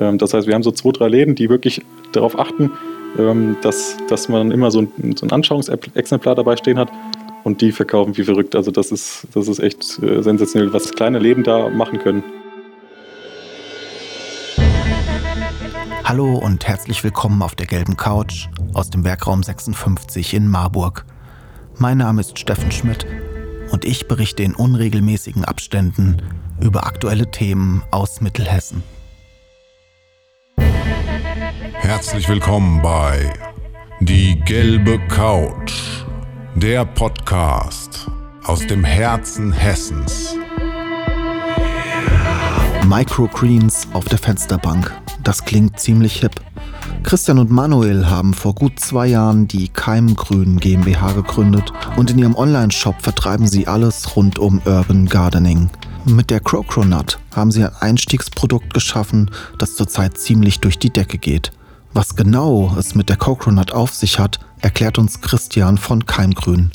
Ähm, 0.00 0.18
das 0.18 0.34
heißt, 0.34 0.46
wir 0.46 0.54
haben 0.54 0.62
so 0.62 0.72
zwei, 0.72 0.90
drei 0.90 1.08
Läden, 1.08 1.34
die 1.34 1.48
wirklich 1.48 1.82
darauf 2.12 2.38
achten, 2.38 2.72
ähm, 3.18 3.56
dass, 3.62 3.96
dass 4.08 4.28
man 4.28 4.50
immer 4.50 4.70
so 4.70 4.80
ein, 4.80 5.16
so 5.16 5.26
ein 5.26 5.30
Anschauungsexemplar 5.30 6.34
dabei 6.34 6.56
stehen 6.56 6.78
hat 6.78 6.90
und 7.44 7.60
die 7.60 7.70
verkaufen 7.70 8.16
wie 8.16 8.24
verrückt. 8.24 8.56
Also 8.56 8.70
das 8.70 8.90
ist, 8.90 9.26
das 9.34 9.46
ist 9.46 9.60
echt 9.60 10.02
äh, 10.02 10.22
sensationell, 10.22 10.72
was 10.72 10.90
kleine 10.90 11.18
Läden 11.18 11.44
da 11.44 11.68
machen 11.68 11.98
können. 11.98 12.24
Hallo 16.04 16.34
und 16.38 16.66
herzlich 16.66 17.04
willkommen 17.04 17.40
auf 17.40 17.54
der 17.54 17.66
gelben 17.66 17.96
Couch 17.96 18.48
aus 18.74 18.90
dem 18.90 19.04
Werkraum 19.04 19.44
56 19.44 20.34
in 20.34 20.48
Marburg. 20.48 21.04
Mein 21.78 21.98
Name 21.98 22.20
ist 22.22 22.38
Steffen 22.38 22.72
Schmidt 22.72 23.06
und 23.70 23.84
ich 23.84 24.08
berichte 24.08 24.42
in 24.42 24.54
unregelmäßigen 24.54 25.44
Abständen 25.44 26.16
über 26.60 26.84
aktuelle 26.84 27.30
Themen 27.30 27.82
aus 27.92 28.20
Mittelhessen. 28.20 28.82
Herzlich 31.82 32.28
willkommen 32.28 32.82
bei 32.82 33.32
Die 34.00 34.38
gelbe 34.44 34.98
Couch, 35.08 35.72
der 36.54 36.84
Podcast 36.84 38.06
aus 38.44 38.66
dem 38.66 38.84
Herzen 38.84 39.50
Hessens. 39.50 40.36
Microgreens 42.86 43.88
auf 43.94 44.04
der 44.04 44.18
Fensterbank. 44.18 44.92
Das 45.24 45.44
klingt 45.44 45.80
ziemlich 45.80 46.20
hip. 46.20 46.40
Christian 47.02 47.38
und 47.38 47.50
Manuel 47.50 48.08
haben 48.08 48.34
vor 48.34 48.54
gut 48.54 48.78
zwei 48.78 49.06
Jahren 49.06 49.48
die 49.48 49.68
Keimgrün 49.68 50.60
GmbH 50.60 51.12
gegründet 51.12 51.72
und 51.96 52.10
in 52.10 52.18
ihrem 52.18 52.36
Online-Shop 52.36 53.00
vertreiben 53.00 53.46
sie 53.46 53.66
alles 53.66 54.14
rund 54.16 54.38
um 54.38 54.60
Urban 54.66 55.06
Gardening. 55.06 55.70
Mit 56.04 56.30
der 56.30 56.40
Crocronut 56.40 57.18
haben 57.34 57.50
sie 57.50 57.64
ein 57.64 57.74
Einstiegsprodukt 57.80 58.74
geschaffen, 58.74 59.30
das 59.58 59.76
zurzeit 59.76 60.18
ziemlich 60.18 60.60
durch 60.60 60.78
die 60.78 60.90
Decke 60.90 61.18
geht. 61.18 61.52
Was 61.92 62.14
genau 62.14 62.72
es 62.78 62.94
mit 62.94 63.08
der 63.08 63.16
Crocronut 63.16 63.72
auf 63.72 63.92
sich 63.94 64.20
hat, 64.20 64.38
erklärt 64.60 64.96
uns 64.96 65.20
Christian 65.22 65.76
von 65.76 66.06
Keimgrün. 66.06 66.70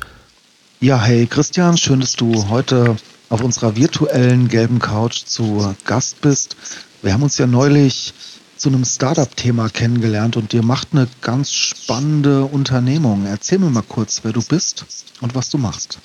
Ja, 0.82 1.02
hey 1.02 1.26
Christian, 1.26 1.78
schön, 1.78 2.02
dass 2.02 2.14
du 2.14 2.50
heute 2.50 2.98
auf 3.30 3.42
unserer 3.42 3.78
virtuellen 3.78 4.50
gelben 4.50 4.80
Couch 4.80 5.24
zu 5.24 5.74
Gast 5.86 6.20
bist. 6.20 6.58
Wir 7.02 7.14
haben 7.14 7.24
uns 7.24 7.38
ja 7.38 7.48
neulich 7.48 8.14
zu 8.58 8.68
einem 8.68 8.84
Startup-Thema 8.84 9.70
kennengelernt 9.70 10.36
und 10.36 10.54
ihr 10.54 10.64
macht 10.64 10.90
eine 10.92 11.08
ganz 11.22 11.50
spannende 11.54 12.44
Unternehmung. 12.44 13.26
Erzähl 13.26 13.60
mir 13.60 13.70
mal 13.70 13.84
kurz, 13.88 14.20
wer 14.24 14.34
du 14.34 14.42
bist 14.42 14.86
und 15.22 15.34
was 15.34 15.50
du 15.50 15.58
machst. 15.58 15.98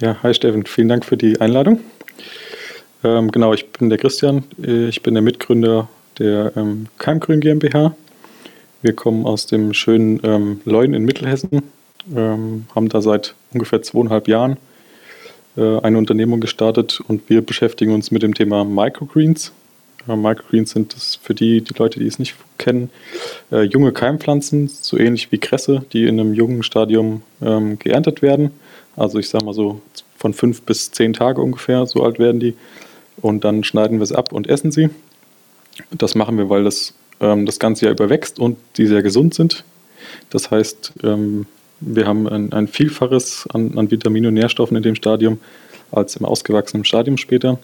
Ja, 0.00 0.18
hi 0.22 0.34
Steffen, 0.34 0.66
vielen 0.66 0.88
Dank 0.88 1.06
für 1.06 1.16
die 1.16 1.40
Einladung. 1.40 1.80
Ähm, 3.02 3.30
genau, 3.30 3.54
ich 3.54 3.70
bin 3.70 3.88
der 3.88 3.98
Christian, 3.98 4.44
ich 4.58 5.02
bin 5.02 5.14
der 5.14 5.22
Mitgründer 5.22 5.88
der 6.18 6.52
ähm, 6.56 6.88
Keimgrün 6.98 7.40
GmbH. 7.40 7.94
Wir 8.84 8.92
kommen 8.92 9.24
aus 9.24 9.46
dem 9.46 9.72
schönen 9.72 10.20
ähm, 10.24 10.60
Leuen 10.66 10.92
in 10.92 11.06
Mittelhessen, 11.06 11.62
ähm, 12.14 12.66
haben 12.74 12.90
da 12.90 13.00
seit 13.00 13.34
ungefähr 13.54 13.80
zweieinhalb 13.80 14.28
Jahren 14.28 14.58
äh, 15.56 15.78
eine 15.78 15.96
Unternehmung 15.96 16.38
gestartet 16.38 17.00
und 17.08 17.30
wir 17.30 17.40
beschäftigen 17.40 17.94
uns 17.94 18.10
mit 18.10 18.22
dem 18.22 18.34
Thema 18.34 18.62
Microgreens. 18.62 19.52
Äh, 20.06 20.16
Microgreens 20.16 20.72
sind 20.72 20.94
das 20.94 21.16
für 21.16 21.32
die, 21.32 21.62
die 21.62 21.72
Leute, 21.78 21.98
die 21.98 22.06
es 22.06 22.18
nicht 22.18 22.34
kennen, 22.58 22.90
äh, 23.50 23.62
junge 23.62 23.90
Keimpflanzen, 23.90 24.68
so 24.68 24.98
ähnlich 24.98 25.32
wie 25.32 25.38
Kresse, 25.38 25.86
die 25.94 26.04
in 26.04 26.20
einem 26.20 26.34
jungen 26.34 26.62
Stadium 26.62 27.22
ähm, 27.40 27.78
geerntet 27.78 28.20
werden. 28.20 28.50
Also 28.96 29.18
ich 29.18 29.30
sage 29.30 29.46
mal 29.46 29.54
so 29.54 29.80
von 30.18 30.34
fünf 30.34 30.60
bis 30.60 30.90
zehn 30.90 31.14
Tage 31.14 31.40
ungefähr, 31.40 31.86
so 31.86 32.02
alt 32.02 32.18
werden 32.18 32.38
die. 32.38 32.52
Und 33.16 33.44
dann 33.44 33.64
schneiden 33.64 33.96
wir 33.96 34.04
es 34.04 34.12
ab 34.12 34.30
und 34.30 34.46
essen 34.46 34.72
sie. 34.72 34.90
Das 35.90 36.14
machen 36.14 36.36
wir, 36.36 36.50
weil 36.50 36.64
das 36.64 36.92
ähm, 37.20 37.46
das 37.46 37.58
ganze 37.58 37.86
Jahr 37.86 37.94
überwächst 37.94 38.38
und 38.38 38.56
die 38.76 38.86
sehr 38.86 39.02
gesund 39.02 39.34
sind. 39.34 39.64
Das 40.30 40.50
heißt, 40.50 40.92
ähm, 41.02 41.46
wir 41.80 42.06
haben 42.06 42.28
ein, 42.28 42.52
ein 42.52 42.68
Vielfaches 42.68 43.46
an, 43.52 43.76
an 43.76 43.90
Vitaminen 43.90 44.28
und 44.28 44.34
Nährstoffen 44.34 44.76
in 44.76 44.82
dem 44.82 44.94
Stadium 44.94 45.38
als 45.92 46.16
im 46.16 46.24
ausgewachsenen 46.24 46.84
Stadium 46.84 47.16
später. 47.16 47.58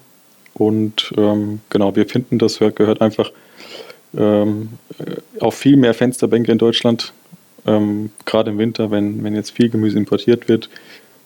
Und 0.55 1.13
ähm, 1.17 1.61
genau, 1.71 1.95
wir 1.97 2.07
finden, 2.07 2.39
das 2.39 2.59
gehört 2.59 3.01
einfach 3.01 3.31
ähm, 4.17 4.71
auf 5.39 5.55
viel 5.55 5.77
mehr 5.77 5.95
Fensterbänke 5.95 6.53
in 6.53 6.59
Deutschland. 6.59 7.13
Ähm, 7.67 8.11
gerade 8.25 8.51
im 8.51 8.59
Winter, 8.59 8.91
wenn, 8.91 9.23
wenn 9.23 9.35
jetzt 9.35 9.53
viel 9.53 9.69
Gemüse 9.69 9.99
importiert 9.99 10.49
wird 10.49 10.69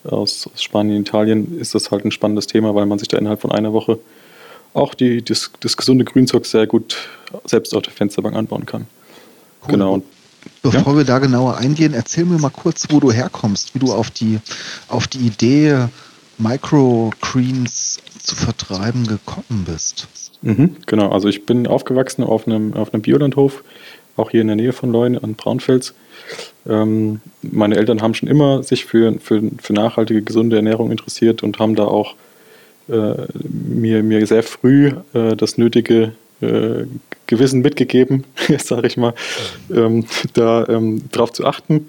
aus, 0.05 0.51
Spanien, 0.56 1.01
Italien, 1.01 1.59
ist 1.59 1.75
das 1.75 1.91
halt 1.91 2.05
ein 2.05 2.11
spannendes 2.11 2.47
Thema, 2.47 2.75
weil 2.75 2.87
man 2.87 2.99
sich 2.99 3.09
da 3.09 3.17
innerhalb 3.19 3.41
von 3.41 3.53
einer 3.53 3.73
Woche 3.73 3.99
auch 4.75 4.95
die, 4.95 5.25
das, 5.25 5.51
das 5.61 5.77
gesunde 5.77 6.05
Grünzeug 6.05 6.45
sehr 6.45 6.67
gut 6.67 6.97
selbst 7.45 7.75
auf 7.75 7.83
der 7.83 7.93
Fensterbank 7.93 8.37
anbauen 8.37 8.67
kann. 8.67 8.87
Cool. 9.62 9.71
Genau. 9.71 10.03
Bevor 10.62 10.93
ja? 10.93 10.99
wir 10.99 11.05
da 11.05 11.19
genauer 11.21 11.57
eingehen, 11.57 11.95
erzähl 11.95 12.27
mir 12.27 12.39
mal 12.39 12.51
kurz, 12.51 12.87
wo 12.91 13.01
du 13.01 13.11
herkommst, 13.11 13.75
wie 13.75 13.79
du 13.79 13.93
auf 13.93 14.11
die, 14.11 14.41
auf 14.89 15.07
die 15.07 15.19
Idee 15.19 15.87
Microgreens 16.39 18.01
zu 18.19 18.35
vertreiben 18.35 19.07
gekommen 19.07 19.65
bist. 19.67 20.09
Mhm, 20.43 20.77
genau, 20.87 21.11
also 21.11 21.29
ich 21.29 21.47
bin 21.47 21.67
aufgewachsen 21.67 22.25
auf 22.25 22.47
einem, 22.47 22.75
auf 22.75 22.93
einem 22.93 23.03
Biolandhof, 23.03 23.65
auch 24.17 24.31
hier 24.31 24.43
in 24.43 24.49
der 24.49 24.56
Nähe 24.56 24.73
von 24.73 24.93
Leuen 24.93 25.23
an 25.23 25.35
Braunfels. 25.35 25.95
Ähm, 26.67 27.21
meine 27.43 27.77
Eltern 27.77 28.03
haben 28.03 28.15
schon 28.15 28.29
immer 28.29 28.62
sich 28.62 28.85
für, 28.85 29.19
für, 29.21 29.43
für 29.62 29.73
nachhaltige, 29.73 30.23
gesunde 30.23 30.56
Ernährung 30.56 30.91
interessiert 30.91 31.43
und 31.43 31.59
haben 31.59 31.77
da 31.77 31.85
auch 31.85 32.15
äh, 32.89 33.27
mir, 33.43 34.03
mir 34.03 34.27
sehr 34.27 34.43
früh 34.43 34.93
äh, 35.12 35.37
das 35.37 35.59
nötige 35.59 36.12
äh, 36.41 36.84
Gewissen 37.27 37.61
mitgegeben, 37.61 38.25
sage 38.59 38.87
ich 38.87 38.97
mal, 38.97 39.15
ähm, 39.75 40.05
da 40.34 40.67
ähm, 40.69 41.03
drauf 41.11 41.33
zu 41.33 41.47
achten. 41.47 41.89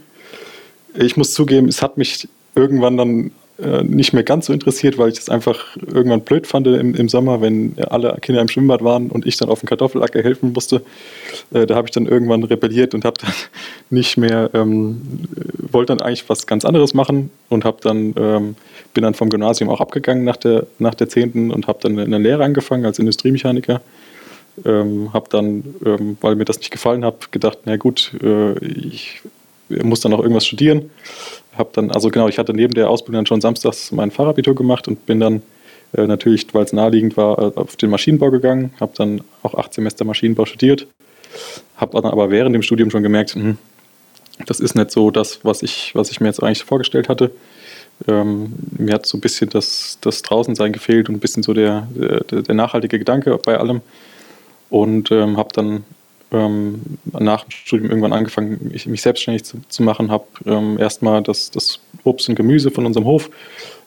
Ich 0.97 1.17
muss 1.17 1.33
zugeben, 1.33 1.67
es 1.67 1.81
hat 1.81 1.97
mich 1.97 2.27
irgendwann 2.55 2.97
dann 2.97 3.31
äh, 3.57 3.83
nicht 3.83 4.11
mehr 4.11 4.23
ganz 4.23 4.47
so 4.47 4.53
interessiert, 4.53 4.97
weil 4.97 5.09
ich 5.09 5.19
es 5.19 5.29
einfach 5.29 5.77
irgendwann 5.77 6.21
blöd 6.21 6.45
fand 6.45 6.67
im, 6.67 6.93
im, 6.93 7.07
Sommer, 7.07 7.39
wenn 7.39 7.75
alle 7.89 8.17
Kinder 8.19 8.41
im 8.41 8.49
Schwimmbad 8.49 8.83
waren 8.83 9.09
und 9.09 9.25
ich 9.25 9.37
dann 9.37 9.47
auf 9.47 9.61
dem 9.61 9.69
Kartoffelacker 9.69 10.21
helfen 10.21 10.51
musste. 10.51 10.81
Äh, 11.53 11.65
da 11.65 11.75
habe 11.75 11.87
ich 11.87 11.91
dann 11.91 12.05
irgendwann 12.05 12.43
rebelliert 12.43 12.93
und 12.93 13.05
habe 13.05 13.17
dann 13.21 13.31
nicht 13.89 14.17
mehr, 14.17 14.49
ähm, 14.53 15.01
wollte 15.71 15.95
dann 15.95 16.05
eigentlich 16.05 16.27
was 16.27 16.47
ganz 16.47 16.65
anderes 16.65 16.93
machen 16.93 17.29
und 17.47 17.63
habe 17.63 17.77
dann, 17.81 18.13
ähm, 18.17 18.55
bin 18.93 19.03
dann 19.03 19.13
vom 19.13 19.29
Gymnasium 19.29 19.69
auch 19.69 19.79
abgegangen 19.79 20.25
nach 20.25 20.37
der, 20.37 20.67
nach 20.79 20.95
der 20.95 21.07
10. 21.07 21.51
und 21.51 21.67
habe 21.67 21.79
dann 21.81 21.97
eine 21.97 22.17
Lehre 22.17 22.43
angefangen 22.43 22.85
als 22.85 22.99
Industriemechaniker. 22.99 23.79
Ähm, 24.65 25.13
habe 25.13 25.29
dann, 25.29 25.75
ähm, 25.85 26.17
weil 26.19 26.35
mir 26.35 26.45
das 26.45 26.59
nicht 26.59 26.71
gefallen 26.71 27.05
hat, 27.05 27.31
gedacht, 27.31 27.59
na 27.63 27.77
gut, 27.77 28.11
äh, 28.21 28.57
ich 28.65 29.21
muss 29.69 30.01
dann 30.01 30.11
noch 30.11 30.19
irgendwas 30.19 30.45
studieren 30.45 30.89
habe 31.57 31.69
dann, 31.73 31.91
also 31.91 32.09
genau, 32.09 32.27
ich 32.27 32.37
hatte 32.37 32.53
neben 32.53 32.73
der 32.73 32.89
Ausbildung 32.89 33.19
dann 33.19 33.25
schon 33.25 33.41
samstags 33.41 33.91
mein 33.91 34.11
Fachabitur 34.11 34.55
gemacht 34.55 34.87
und 34.87 35.05
bin 35.05 35.19
dann 35.19 35.41
äh, 35.95 36.07
natürlich, 36.07 36.47
weil 36.53 36.63
es 36.63 36.73
naheliegend 36.73 37.17
war, 37.17 37.39
äh, 37.39 37.51
auf 37.55 37.75
den 37.75 37.89
Maschinenbau 37.89 38.31
gegangen, 38.31 38.73
habe 38.79 38.93
dann 38.95 39.21
auch 39.43 39.55
acht 39.55 39.73
Semester 39.73 40.05
Maschinenbau 40.05 40.45
studiert, 40.45 40.87
habe 41.77 42.01
dann 42.01 42.11
aber 42.11 42.29
während 42.31 42.55
dem 42.55 42.61
Studium 42.61 42.91
schon 42.91 43.03
gemerkt, 43.03 43.35
mh, 43.35 43.55
das 44.45 44.59
ist 44.59 44.75
nicht 44.75 44.91
so 44.91 45.11
das, 45.11 45.39
was 45.43 45.63
ich, 45.63 45.95
was 45.95 46.11
ich 46.11 46.19
mir 46.19 46.27
jetzt 46.27 46.43
eigentlich 46.43 46.63
vorgestellt 46.63 47.07
hatte. 47.07 47.31
Ähm, 48.07 48.53
mir 48.77 48.95
hat 48.95 49.05
so 49.05 49.17
ein 49.17 49.21
bisschen 49.21 49.49
das, 49.49 49.97
das 50.01 50.21
Draußensein 50.21 50.73
gefehlt 50.73 51.07
und 51.07 51.15
ein 51.15 51.19
bisschen 51.19 51.43
so 51.43 51.53
der, 51.53 51.87
der, 51.93 52.41
der 52.41 52.55
nachhaltige 52.55 52.99
Gedanke 52.99 53.37
bei 53.37 53.57
allem. 53.57 53.81
Und 54.69 55.11
ähm, 55.11 55.37
habe 55.37 55.49
dann 55.53 55.85
ähm, 56.31 56.81
nach 57.11 57.43
dem 57.43 57.51
Studium 57.51 57.89
irgendwann 57.89 58.13
angefangen, 58.13 58.69
mich, 58.71 58.87
mich 58.87 59.01
selbstständig 59.01 59.43
zu, 59.43 59.57
zu 59.69 59.83
machen, 59.83 60.11
habe 60.11 60.25
ähm, 60.45 60.77
erstmal 60.79 61.21
das, 61.23 61.51
das 61.51 61.79
Obst 62.03 62.29
und 62.29 62.35
Gemüse 62.35 62.71
von 62.71 62.85
unserem 62.85 63.05
Hof 63.05 63.29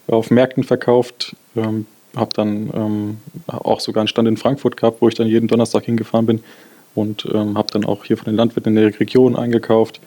auf 0.07 0.31
Märkten 0.31 0.65
verkauft, 0.65 1.37
ähm, 1.57 1.87
habe 2.17 2.31
dann 2.35 2.71
ähm, 2.75 3.17
auch 3.47 3.81
sogar 3.81 4.03
einen 4.03 4.09
Stand 4.09 4.29
in 4.29 4.37
Frankfurt 4.37 4.77
gehabt, 4.77 5.03
wo 5.03 5.09
ich 5.09 5.15
dann 5.15 5.27
jeden 5.27 5.49
Donnerstag 5.49 5.85
hingefahren 5.85 6.27
bin 6.27 6.41
und 6.95 7.27
ähm, 7.33 7.57
habe 7.57 7.69
dann 7.73 7.85
auch 7.85 8.05
hier 8.05 8.17
von 8.17 8.27
den 8.27 8.37
Landwirten 8.37 8.77
in 8.77 8.83
der 8.83 9.01
Region 9.01 9.37
eingekauft. 9.37 10.01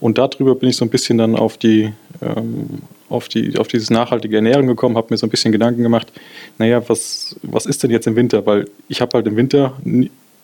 Und 0.00 0.18
darüber 0.18 0.54
bin 0.54 0.68
ich 0.68 0.76
so 0.76 0.84
ein 0.84 0.90
bisschen 0.90 1.18
dann 1.18 1.36
auf 1.36 1.56
die, 1.56 1.92
ähm, 2.20 2.82
auf 3.08 3.28
die, 3.28 3.56
auf 3.56 3.68
dieses 3.68 3.88
nachhaltige 3.88 4.36
Ernährung 4.36 4.66
gekommen, 4.66 4.96
habe 4.96 5.08
mir 5.10 5.16
so 5.16 5.26
ein 5.26 5.30
bisschen 5.30 5.52
Gedanken 5.52 5.82
gemacht, 5.82 6.12
naja, 6.58 6.82
was, 6.88 7.36
was 7.42 7.66
ist 7.66 7.82
denn 7.82 7.90
jetzt 7.90 8.06
im 8.06 8.16
Winter? 8.16 8.44
Weil 8.44 8.68
ich 8.88 9.00
habe 9.00 9.16
halt 9.16 9.26
im 9.26 9.36
Winter 9.36 9.74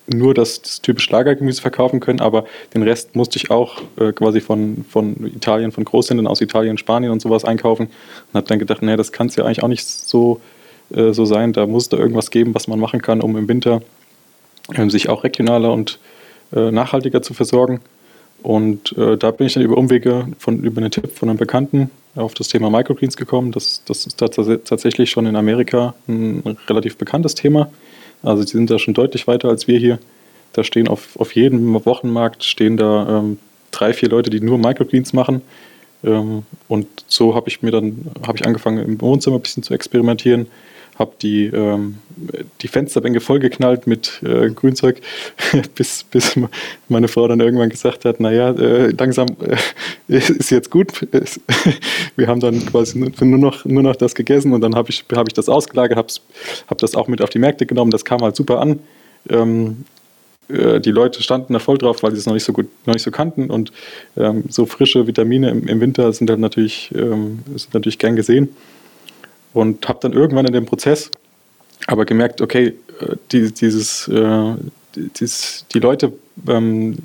nur 0.09 0.35
das, 0.35 0.63
das 0.63 0.81
typische 0.81 1.13
Lagergemüse 1.13 1.61
verkaufen 1.61 2.01
können, 2.01 2.21
aber 2.21 2.45
den 2.75 2.83
Rest 2.83 3.15
musste 3.17 3.39
ich 3.39 3.51
auch 3.51 3.81
äh, 3.99 4.13
quasi 4.13 4.41
von, 4.41 4.85
von 4.89 5.27
Italien, 5.27 5.73
von 5.73 5.85
Großhändlern 5.85 6.27
aus 6.27 6.41
Italien, 6.41 6.79
Spanien 6.79 7.13
und 7.13 7.21
sowas 7.21 7.45
einkaufen 7.45 7.87
und 7.87 8.35
habe 8.35 8.47
dann 8.47 8.59
gedacht, 8.59 8.83
naja, 8.83 8.97
das 8.97 9.13
kann 9.13 9.29
es 9.29 9.37
ja 9.37 9.45
eigentlich 9.45 9.63
auch 9.63 9.69
nicht 9.69 9.87
so, 9.87 10.41
äh, 10.95 11.13
so 11.13 11.25
sein. 11.25 11.53
Da 11.53 11.67
muss 11.67 11.85
es 11.85 11.89
da 11.91 11.97
irgendwas 11.97 12.31
geben, 12.31 12.55
was 12.55 12.69
man 12.69 12.79
machen 12.79 13.03
kann, 13.03 13.21
um 13.21 13.37
im 13.37 13.49
Winter 13.49 13.83
äh, 14.75 14.89
sich 14.89 15.09
auch 15.09 15.25
regionaler 15.25 15.73
und 15.73 15.99
äh, 16.55 16.71
nachhaltiger 16.71 17.23
zu 17.23 17.35
versorgen. 17.35 17.81
Und 18.43 18.97
äh, 18.97 19.17
da 19.17 19.31
bin 19.33 19.47
ich 19.47 19.55
dann 19.55 19.63
über 19.63 19.77
Umwege 19.77 20.29
von, 20.39 20.63
über 20.63 20.81
einen 20.81 20.91
Tipp 20.91 21.11
von 21.13 21.29
einem 21.29 21.39
Bekannten 21.39 21.91
auf 22.15 22.35
das 22.35 22.49
Thema 22.49 22.71
Microgreens 22.71 23.17
gekommen. 23.17 23.53
Das, 23.53 23.83
das 23.85 24.07
ist 24.07 24.19
tatsächlich 24.19 25.11
schon 25.11 25.27
in 25.27 25.37
Amerika 25.37 25.95
ein 26.07 26.57
relativ 26.69 26.97
bekanntes 26.97 27.35
Thema. 27.35 27.71
Also 28.23 28.43
die 28.43 28.51
sind 28.51 28.71
da 28.71 28.79
schon 28.79 28.95
deutlich 28.95 29.27
weiter 29.27 29.49
als 29.49 29.69
wir 29.69 29.79
hier. 29.79 29.99
Da 30.53 30.65
stehen 30.65 30.89
auf, 30.89 31.19
auf 31.19 31.35
jedem 31.35 31.75
Wochenmarkt 31.85 32.45
stehen 32.45 32.77
da 32.77 33.19
ähm, 33.19 33.39
drei, 33.71 33.93
vier 33.93 34.09
Leute, 34.09 34.31
die 34.31 34.41
nur 34.41 34.59
Microgreens 34.59 35.13
machen. 35.13 35.43
Ähm, 36.05 36.45
und 36.69 36.87
so 37.07 37.35
habe 37.35 37.49
ich 37.49 37.63
mir 37.63 37.71
dann, 37.71 38.07
habe 38.27 38.39
ich 38.39 38.47
angefangen 38.47 38.85
im 38.85 39.01
Wohnzimmer 39.01 39.37
ein 39.37 39.43
bisschen 39.43 39.63
zu 39.63 39.75
experimentieren, 39.75 40.47
habe 40.99 41.13
die, 41.23 41.47
ähm, 41.47 41.99
die 42.61 42.69
Fensterbänke 42.69 43.21
vollgeknallt 43.21 43.87
mit 43.87 44.21
äh, 44.23 44.51
Grünzeug, 44.51 45.01
bis, 45.75 46.05
bis 46.05 46.39
meine 46.89 47.09
Frau 47.09 47.29
dann 47.29 47.41
irgendwann 47.41 47.71
gesagt 47.71 48.05
hat, 48.05 48.21
naja, 48.21 48.51
äh, 48.51 48.91
langsam 48.91 49.29
äh, 50.09 50.17
ist 50.17 50.51
jetzt 50.51 50.71
gut. 50.71 51.07
Wir 52.17 52.27
haben 52.27 52.41
dann 52.41 52.67
quasi 52.67 52.99
nur 52.99 53.39
noch, 53.39 53.65
nur 53.65 53.83
noch 53.83 53.97
das 53.97 54.15
gegessen 54.15 54.53
und 54.53 54.61
dann 54.61 54.75
habe 54.75 54.91
ich, 54.91 55.05
hab 55.13 55.29
ich 55.29 55.35
das 55.35 55.49
ausgelagert, 55.49 55.97
habe 55.97 56.09
hab 56.67 56.79
das 56.79 56.95
auch 56.95 57.07
mit 57.07 57.23
auf 57.23 57.31
die 57.31 57.39
Märkte 57.39 57.67
genommen, 57.67 57.91
das 57.91 58.05
kam 58.05 58.21
halt 58.21 58.35
super 58.35 58.61
an. 58.61 58.81
Ähm, 59.31 59.85
äh, 60.49 60.81
die 60.81 60.91
Leute 60.91 61.23
standen 61.23 61.53
da 61.53 61.59
voll 61.59 61.79
drauf, 61.79 62.03
weil 62.03 62.13
sie 62.13 62.19
es 62.19 62.27
noch 62.27 62.35
nicht 62.35 62.45
so 62.45 62.53
gut, 62.53 62.67
noch 62.87 62.95
nicht 62.95 63.03
so 63.03 63.11
kannten 63.11 63.51
und 63.51 63.73
ähm, 64.17 64.45
so 64.49 64.67
frische 64.67 65.07
Vitamine 65.07 65.51
im, 65.51 65.69
im, 65.69 65.81
Winter 65.81 66.13
sind 66.13 66.31
halt 66.31 66.41
natürlich, 66.41 66.91
ähm, 66.95 67.41
sind 67.55 67.75
natürlich 67.75 67.99
gern 67.99 68.17
gesehen. 68.17 68.49
Und 69.55 69.89
habe 69.89 69.99
dann 70.03 70.13
irgendwann 70.13 70.47
in 70.47 70.53
dem 70.53 70.67
Prozess 70.67 71.11
aber 71.87 72.05
gemerkt, 72.05 72.41
okay, 72.41 72.75
äh, 73.01 73.17
die, 73.33 73.53
dieses, 73.53 74.09
äh, 74.09 74.55
dieses, 74.95 75.65
die 75.73 75.79
Leute 75.79 76.13
ähm, 76.47 76.97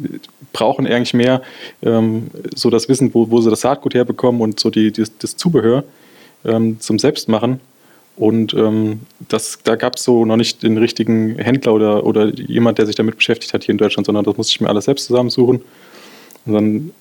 brauchen 0.52 0.86
eigentlich 0.86 1.14
mehr 1.14 1.42
ähm, 1.82 2.30
so 2.56 2.70
das 2.70 2.90
Wissen, 2.90 3.14
wo, 3.14 3.30
wo 3.30 3.42
sie 3.42 3.50
das 3.50 3.62
Saatgut 3.62 3.94
herbekommen 3.94 4.42
und 4.42 4.60
so 4.60 4.70
die, 4.70 4.92
die 4.92 5.06
das 5.20 5.38
Zubehör 5.38 5.84
ähm, 6.46 6.80
zum 6.80 7.00
Selbstmachen. 7.00 7.60
Und 8.16 8.54
ähm, 8.54 9.02
das, 9.28 9.60
da 9.64 9.76
gab 9.76 9.96
es 9.96 10.04
so 10.04 10.24
noch 10.24 10.38
nicht 10.38 10.62
den 10.62 10.78
richtigen 10.78 11.40
Händler 11.40 11.74
oder, 11.74 12.06
oder 12.06 12.28
jemand, 12.28 12.78
der 12.78 12.86
sich 12.86 12.96
damit 12.96 13.18
beschäftigt 13.18 13.54
hat 13.54 13.64
hier 13.64 13.72
in 13.72 13.80
Deutschland, 13.80 14.06
sondern 14.06 14.24
das 14.24 14.38
musste 14.38 14.52
ich 14.52 14.62
mir 14.62 14.70
alles 14.70 14.86
selbst 14.86 15.08
zusammensuchen. 15.08 15.62
Und 16.46 16.54
dann 16.54 16.92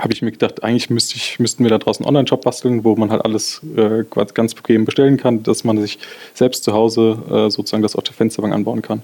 habe 0.00 0.12
ich 0.12 0.22
mir 0.22 0.32
gedacht, 0.32 0.62
eigentlich 0.62 0.90
müsste 0.90 1.16
ich, 1.16 1.38
müssten 1.38 1.64
wir 1.64 1.70
da 1.70 1.78
draußen 1.78 2.04
einen 2.04 2.16
Online-Shop 2.16 2.42
basteln, 2.42 2.84
wo 2.84 2.96
man 2.96 3.10
halt 3.10 3.24
alles 3.24 3.60
äh, 3.76 4.04
ganz 4.34 4.54
bequem 4.54 4.84
bestellen 4.84 5.16
kann, 5.16 5.42
dass 5.42 5.64
man 5.64 5.78
sich 5.80 5.98
selbst 6.34 6.64
zu 6.64 6.72
Hause 6.72 7.18
äh, 7.30 7.50
sozusagen 7.50 7.82
das 7.82 7.96
auf 7.96 8.04
der 8.04 8.14
Fensterbank 8.14 8.54
anbauen 8.54 8.82
kann. 8.82 9.02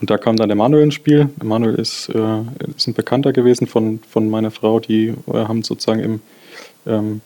Und 0.00 0.10
da 0.10 0.18
kam 0.18 0.36
dann 0.36 0.48
der 0.48 0.56
Manuel 0.56 0.84
ins 0.84 0.94
Spiel. 0.94 1.28
Manuel 1.42 1.74
ist, 1.74 2.08
äh, 2.10 2.40
ist 2.76 2.86
ein 2.86 2.94
Bekannter 2.94 3.32
gewesen 3.32 3.66
von, 3.66 4.00
von 4.08 4.30
meiner 4.30 4.50
Frau, 4.50 4.78
die 4.78 5.14
äh, 5.26 5.32
haben 5.32 5.62
sozusagen 5.62 6.00
im 6.00 6.20
ähm, 6.86 7.20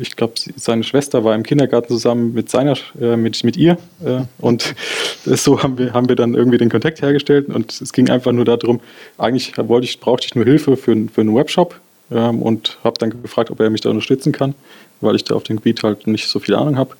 ich 0.00 0.14
glaube, 0.14 0.34
seine 0.36 0.84
Schwester 0.84 1.24
war 1.24 1.34
im 1.34 1.42
Kindergarten 1.42 1.88
zusammen 1.88 2.32
mit 2.34 2.48
seiner, 2.48 2.76
äh, 3.00 3.16
mit, 3.16 3.42
mit 3.42 3.56
ihr. 3.56 3.78
Äh, 4.04 4.22
und 4.38 4.74
so 5.24 5.62
haben 5.62 5.76
wir, 5.76 5.92
haben 5.92 6.08
wir 6.08 6.16
dann 6.16 6.34
irgendwie 6.34 6.58
den 6.58 6.70
Kontakt 6.70 7.02
hergestellt. 7.02 7.48
Und 7.48 7.80
es 7.80 7.92
ging 7.92 8.08
einfach 8.08 8.32
nur 8.32 8.44
darum, 8.44 8.80
eigentlich 9.18 9.54
wollte 9.58 9.86
ich, 9.86 9.98
brauchte 9.98 10.26
ich 10.26 10.34
nur 10.34 10.44
Hilfe 10.44 10.76
für, 10.76 10.94
für 11.12 11.20
einen 11.20 11.34
Webshop 11.34 11.80
ähm, 12.12 12.42
und 12.42 12.78
habe 12.84 12.98
dann 12.98 13.22
gefragt, 13.22 13.50
ob 13.50 13.60
er 13.60 13.70
mich 13.70 13.80
da 13.80 13.90
unterstützen 13.90 14.32
kann, 14.32 14.54
weil 15.00 15.16
ich 15.16 15.24
da 15.24 15.34
auf 15.34 15.44
dem 15.44 15.56
Gebiet 15.56 15.82
halt 15.82 16.06
nicht 16.06 16.28
so 16.28 16.38
viel 16.38 16.54
Ahnung 16.54 16.76
habe. 16.76 16.96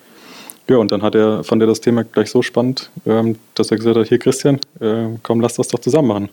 Ja, 0.68 0.76
und 0.76 0.92
dann 0.92 1.02
hat 1.02 1.14
er, 1.14 1.42
fand 1.42 1.60
er 1.60 1.66
das 1.66 1.80
Thema 1.80 2.04
gleich 2.04 2.30
so 2.30 2.42
spannend, 2.42 2.90
ähm, 3.04 3.36
dass 3.54 3.70
er 3.70 3.76
gesagt 3.76 3.96
hat, 3.96 4.08
hier 4.08 4.18
Christian, 4.18 4.60
äh, 4.80 5.08
komm, 5.22 5.40
lass 5.40 5.54
das 5.54 5.68
doch 5.68 5.80
zusammen 5.80 6.08
machen. 6.08 6.28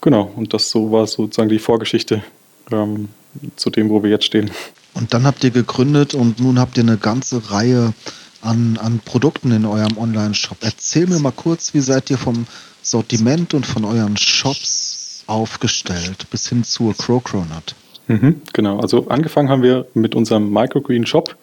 Genau, 0.00 0.30
und 0.36 0.52
das 0.52 0.70
so 0.70 0.92
war 0.92 1.06
sozusagen 1.06 1.48
die 1.48 1.58
Vorgeschichte 1.58 2.22
ähm, 2.70 3.08
zu 3.56 3.70
dem, 3.70 3.88
wo 3.88 4.02
wir 4.02 4.10
jetzt 4.10 4.26
stehen. 4.26 4.50
Und 4.92 5.14
dann 5.14 5.24
habt 5.24 5.42
ihr 5.42 5.50
gegründet 5.50 6.14
und 6.14 6.38
nun 6.40 6.58
habt 6.58 6.76
ihr 6.76 6.82
eine 6.82 6.98
ganze 6.98 7.50
Reihe 7.50 7.94
an, 8.42 8.78
an 8.80 9.00
Produkten 9.04 9.50
in 9.50 9.64
eurem 9.64 9.96
Online-Shop. 9.96 10.58
Erzähl 10.60 11.06
mir 11.06 11.18
mal 11.18 11.32
kurz, 11.32 11.74
wie 11.74 11.80
seid 11.80 12.10
ihr 12.10 12.18
vom 12.18 12.46
Sortiment 12.82 13.54
und 13.54 13.66
von 13.66 13.84
euren 13.84 14.16
Shops 14.16 15.03
aufgestellt 15.26 16.26
bis 16.30 16.48
hin 16.48 16.64
zur 16.64 16.94
Crocronut? 16.96 17.74
Mhm, 18.06 18.42
genau, 18.52 18.80
also 18.80 19.08
angefangen 19.08 19.48
haben 19.48 19.62
wir 19.62 19.86
mit 19.94 20.14
unserem 20.14 20.52
Microgreen 20.52 21.06
Shop. 21.06 21.36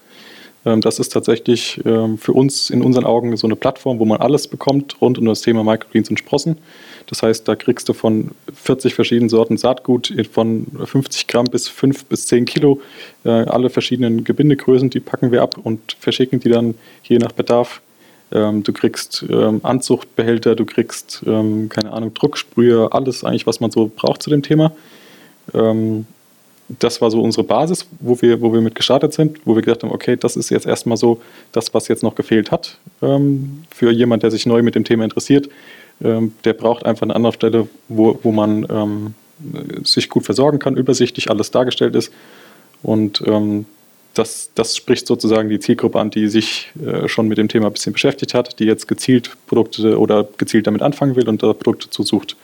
Ähm, 0.66 0.82
das 0.82 1.00
ist 1.00 1.10
tatsächlich 1.10 1.82
ähm, 1.86 2.18
für 2.18 2.34
uns 2.34 2.70
in 2.70 2.82
unseren 2.84 3.06
Augen 3.06 3.36
so 3.36 3.48
eine 3.48 3.56
Plattform, 3.56 4.00
wo 4.00 4.06
man 4.06 4.20
alles 4.20 4.48
bekommt 4.48 5.02
rund 5.02 5.18
um 5.18 5.26
das 5.26 5.42
Thema 5.42 5.64
Microgreens 5.64 6.10
und 6.10 6.18
Sprossen. 6.18 6.58
Das 7.08 7.24
heißt, 7.24 7.48
da 7.48 7.56
kriegst 7.56 7.90
du 7.90 7.94
von 7.94 8.32
40 8.54 8.94
verschiedenen 8.94 9.30
Sorten 9.30 9.58
Saatgut, 9.58 10.14
von 10.32 10.68
50 10.86 11.28
Gramm 11.28 11.46
bis 11.46 11.68
5 11.68 12.06
bis 12.06 12.28
10 12.28 12.46
Kilo, 12.46 12.80
äh, 13.26 13.30
alle 13.30 13.70
verschiedenen 13.70 14.24
Gebindegrößen, 14.24 14.90
die 14.90 15.00
packen 15.00 15.32
wir 15.32 15.42
ab 15.42 15.58
und 15.62 15.98
verschicken 16.00 16.40
die 16.40 16.50
dann 16.50 16.76
je 17.04 17.18
nach 17.18 17.32
Bedarf. 17.32 17.82
Ähm, 18.32 18.64
du 18.64 18.74
kriegst 18.74 19.26
Anzuchtbehälter, 19.30 20.56
du 20.56 20.66
kriegst, 20.66 21.22
keine 21.26 21.92
Ahnung, 21.92 22.14
Drucksprühe, 22.14 22.90
alles 22.92 23.24
eigentlich, 23.24 23.48
was 23.48 23.60
man 23.60 23.72
so 23.72 23.92
braucht 23.94 24.24
zu 24.24 24.30
dem 24.30 24.44
Thema 24.44 24.74
das 26.80 27.02
war 27.02 27.12
so 27.12 27.22
unsere 27.22 27.44
Basis, 27.44 27.88
wo 28.00 28.22
wir, 28.22 28.42
wo 28.42 28.54
wir 28.54 28.62
mit 28.62 28.76
gestartet 28.76 29.14
sind, 29.14 29.40
wo 29.46 29.56
wir 29.56 29.62
gedacht 29.62 29.84
haben, 29.84 29.92
okay, 29.92 30.16
das 30.16 30.36
ist 30.36 30.50
jetzt 30.50 30.66
erstmal 30.66 30.98
so 30.98 31.22
das, 31.52 31.74
was 31.74 31.88
jetzt 31.88 32.04
noch 32.04 32.16
gefehlt 32.16 32.52
hat 32.52 32.78
ähm, 33.02 33.64
für 33.70 33.92
jemand, 33.92 34.24
der 34.24 34.32
sich 34.32 34.46
neu 34.46 34.62
mit 34.64 34.76
dem 34.76 34.84
Thema 34.84 35.04
interessiert. 35.04 35.50
Ähm, 36.04 36.34
der 36.44 36.54
braucht 36.54 36.86
einfach 36.86 37.04
eine 37.04 37.16
andere 37.16 37.34
Stelle, 37.34 37.68
wo, 37.88 38.20
wo 38.24 38.32
man 38.32 38.66
ähm, 38.70 39.14
sich 39.84 40.10
gut 40.10 40.26
versorgen 40.26 40.60
kann, 40.60 40.78
übersichtlich 40.78 41.30
alles 41.30 41.52
dargestellt 41.52 41.96
ist. 41.96 42.14
Und 42.84 43.22
ähm, 43.26 43.66
das, 44.14 44.52
das 44.56 44.76
spricht 44.76 45.08
sozusagen 45.08 45.50
die 45.50 45.60
Zielgruppe 45.60 46.00
an, 46.00 46.10
die 46.10 46.28
sich 46.28 46.72
äh, 46.86 47.08
schon 47.08 47.28
mit 47.28 47.38
dem 47.38 47.48
Thema 47.48 47.68
ein 47.68 47.74
bisschen 47.74 47.94
beschäftigt 47.94 48.34
hat, 48.34 48.60
die 48.60 48.66
jetzt 48.66 48.88
gezielt 48.88 49.32
Produkte 49.48 49.98
oder 49.98 50.28
gezielt 50.38 50.68
damit 50.68 50.82
anfangen 50.82 51.16
will 51.16 51.30
und 51.30 51.42
da 51.42 51.54
Produkte 51.54 51.90
zusucht. 51.90 52.36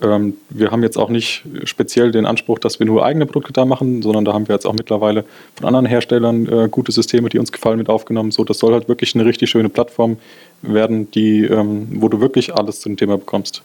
Ähm, 0.00 0.36
wir 0.50 0.70
haben 0.70 0.82
jetzt 0.82 0.96
auch 0.96 1.08
nicht 1.08 1.44
speziell 1.64 2.12
den 2.12 2.26
Anspruch, 2.26 2.58
dass 2.58 2.78
wir 2.78 2.86
nur 2.86 3.04
eigene 3.04 3.26
Produkte 3.26 3.52
da 3.52 3.64
machen, 3.64 4.02
sondern 4.02 4.24
da 4.24 4.32
haben 4.32 4.48
wir 4.48 4.54
jetzt 4.54 4.66
auch 4.66 4.72
mittlerweile 4.72 5.24
von 5.56 5.66
anderen 5.66 5.86
Herstellern 5.86 6.46
äh, 6.46 6.68
gute 6.68 6.92
Systeme, 6.92 7.28
die 7.28 7.38
uns 7.38 7.52
gefallen, 7.52 7.78
mit 7.78 7.88
aufgenommen. 7.88 8.30
So, 8.30 8.44
das 8.44 8.58
soll 8.58 8.72
halt 8.72 8.88
wirklich 8.88 9.14
eine 9.14 9.24
richtig 9.24 9.50
schöne 9.50 9.68
Plattform 9.68 10.18
werden, 10.62 11.10
die, 11.10 11.44
ähm, 11.44 11.88
wo 12.00 12.08
du 12.08 12.20
wirklich 12.20 12.54
alles 12.54 12.80
zum 12.80 12.96
Thema 12.96 13.18
bekommst. 13.18 13.62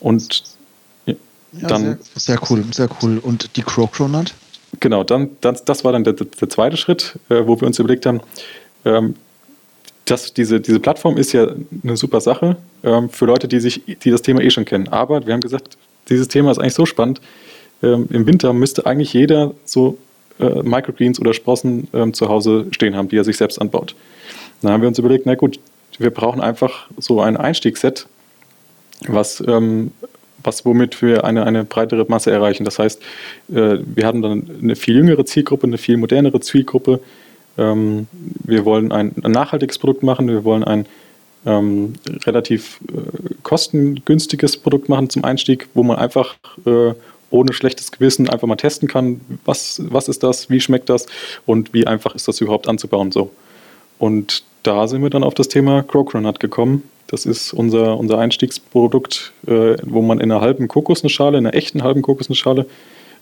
Und 0.00 0.44
ja, 1.06 1.14
dann. 1.52 1.82
Sehr, 1.82 1.98
sehr, 2.14 2.40
cool, 2.50 2.64
sehr 2.72 2.88
cool. 3.02 3.18
Und 3.18 3.56
die 3.56 3.62
Crocronut? 3.62 4.34
Genau, 4.80 5.04
dann, 5.04 5.30
das, 5.40 5.64
das 5.64 5.84
war 5.84 5.92
dann 5.92 6.04
der, 6.04 6.14
der 6.14 6.48
zweite 6.48 6.76
Schritt, 6.76 7.18
äh, 7.28 7.46
wo 7.46 7.60
wir 7.60 7.66
uns 7.66 7.78
überlegt 7.78 8.06
haben, 8.06 8.20
ähm, 8.84 9.14
das, 10.04 10.34
diese, 10.34 10.60
diese 10.60 10.80
Plattform 10.80 11.16
ist 11.16 11.32
ja 11.32 11.48
eine 11.82 11.96
super 11.96 12.20
Sache 12.20 12.56
ähm, 12.82 13.08
für 13.08 13.24
Leute, 13.24 13.48
die, 13.48 13.60
sich, 13.60 13.82
die 13.86 14.10
das 14.10 14.22
Thema 14.22 14.42
eh 14.42 14.50
schon 14.50 14.64
kennen. 14.64 14.88
Aber 14.88 15.26
wir 15.26 15.32
haben 15.32 15.40
gesagt, 15.40 15.78
dieses 16.08 16.28
Thema 16.28 16.50
ist 16.50 16.58
eigentlich 16.58 16.74
so 16.74 16.84
spannend. 16.84 17.20
Ähm, 17.82 18.08
Im 18.10 18.26
Winter 18.26 18.52
müsste 18.52 18.84
eigentlich 18.86 19.12
jeder 19.14 19.54
so 19.64 19.96
äh, 20.38 20.62
Microgreens 20.62 21.20
oder 21.20 21.32
Sprossen 21.32 21.88
ähm, 21.94 22.12
zu 22.12 22.28
Hause 22.28 22.66
stehen 22.72 22.96
haben, 22.96 23.08
die 23.08 23.16
er 23.16 23.24
sich 23.24 23.36
selbst 23.36 23.60
anbaut. 23.60 23.94
Dann 24.60 24.72
haben 24.72 24.82
wir 24.82 24.88
uns 24.88 24.98
überlegt, 24.98 25.26
na 25.26 25.34
gut, 25.34 25.58
wir 25.98 26.10
brauchen 26.10 26.40
einfach 26.40 26.88
so 26.98 27.20
ein 27.20 27.36
Einstiegsset, 27.36 28.06
was, 29.06 29.42
ähm, 29.46 29.92
was 30.44 30.64
womit 30.64 31.02
wir 31.02 31.24
eine, 31.24 31.44
eine 31.44 31.64
breitere 31.64 32.04
Masse 32.08 32.30
erreichen. 32.30 32.64
Das 32.64 32.78
heißt, 32.78 33.02
äh, 33.52 33.78
wir 33.84 34.06
hatten 34.06 34.22
dann 34.22 34.50
eine 34.62 34.76
viel 34.76 34.96
jüngere 34.96 35.24
Zielgruppe, 35.24 35.66
eine 35.66 35.78
viel 35.78 35.96
modernere 35.96 36.40
Zielgruppe, 36.40 37.00
ähm, 37.56 38.06
wir 38.12 38.64
wollen 38.64 38.92
ein, 38.92 39.12
ein, 39.22 39.32
nachhaltiges 39.32 39.78
Produkt 39.78 40.02
machen, 40.02 40.28
wir 40.28 40.44
wollen 40.44 40.64
ein 40.64 40.86
ähm, 41.46 41.94
relativ 42.24 42.80
äh, 42.88 43.34
kostengünstiges 43.42 44.56
Produkt 44.56 44.88
machen 44.88 45.10
zum 45.10 45.24
Einstieg, 45.24 45.68
wo 45.74 45.82
man 45.82 45.96
einfach 45.96 46.36
äh, 46.66 46.94
ohne 47.30 47.52
schlechtes 47.52 47.92
Gewissen 47.92 48.28
einfach 48.28 48.46
mal 48.46 48.56
testen 48.56 48.88
kann, 48.88 49.20
was, 49.44 49.82
was 49.84 50.08
ist 50.08 50.22
das, 50.22 50.50
wie 50.50 50.60
schmeckt 50.60 50.88
das 50.88 51.06
und 51.46 51.72
wie 51.74 51.86
einfach 51.86 52.14
ist 52.14 52.28
das 52.28 52.40
überhaupt 52.40 52.68
anzubauen. 52.68 53.12
So. 53.12 53.30
Und 53.98 54.44
da 54.62 54.88
sind 54.88 55.02
wir 55.02 55.10
dann 55.10 55.24
auf 55.24 55.34
das 55.34 55.48
Thema 55.48 55.82
Crocronut 55.82 56.40
gekommen. 56.40 56.82
Das 57.06 57.26
ist 57.26 57.52
unser, 57.52 57.96
unser 57.98 58.18
Einstiegsprodukt, 58.18 59.32
äh, 59.46 59.76
wo 59.82 60.02
man 60.02 60.20
in 60.20 60.30
einer 60.30 60.40
halben 60.40 60.68
Kokosnussschale, 60.68 61.38
in 61.38 61.46
einer 61.46 61.54
echten 61.54 61.82
halben 61.82 62.02
Kokosnussschale, 62.02 62.66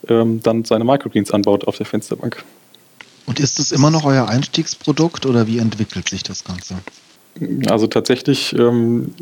ähm, 0.08 0.40
dann 0.42 0.64
seine 0.64 0.84
Microgreens 0.84 1.30
anbaut 1.30 1.66
auf 1.66 1.76
der 1.76 1.86
Fensterbank. 1.86 2.44
Und 3.26 3.40
ist 3.40 3.58
es 3.58 3.72
immer 3.72 3.90
noch 3.90 4.04
euer 4.04 4.28
Einstiegsprodukt 4.28 5.26
oder 5.26 5.46
wie 5.46 5.58
entwickelt 5.58 6.08
sich 6.08 6.22
das 6.22 6.44
Ganze? 6.44 6.76
Also 7.68 7.86
tatsächlich 7.86 8.52
ähm, 8.52 9.14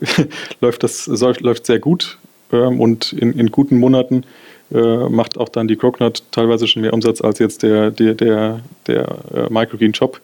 läuft 0.60 0.82
das 0.82 1.06
läuft 1.06 1.66
sehr 1.66 1.78
gut 1.78 2.18
ähm, 2.52 2.80
und 2.80 3.12
in, 3.12 3.32
in, 3.38 3.50
guten 3.50 3.78
Monaten 3.78 4.24
äh, 4.72 5.08
macht 5.08 5.36
auch 5.36 5.48
dann 5.48 5.68
die 5.68 5.76
Crocnut 5.76 6.22
teilweise 6.30 6.66
schon 6.66 6.82
mehr 6.82 6.94
Umsatz 6.94 7.20
als 7.20 7.38
jetzt 7.40 7.62
der, 7.62 7.90
der, 7.90 8.14
der, 8.14 8.60
der 8.86 9.18
äh, 9.34 9.52
Microgreen 9.52 9.94
Shop. 9.94 10.20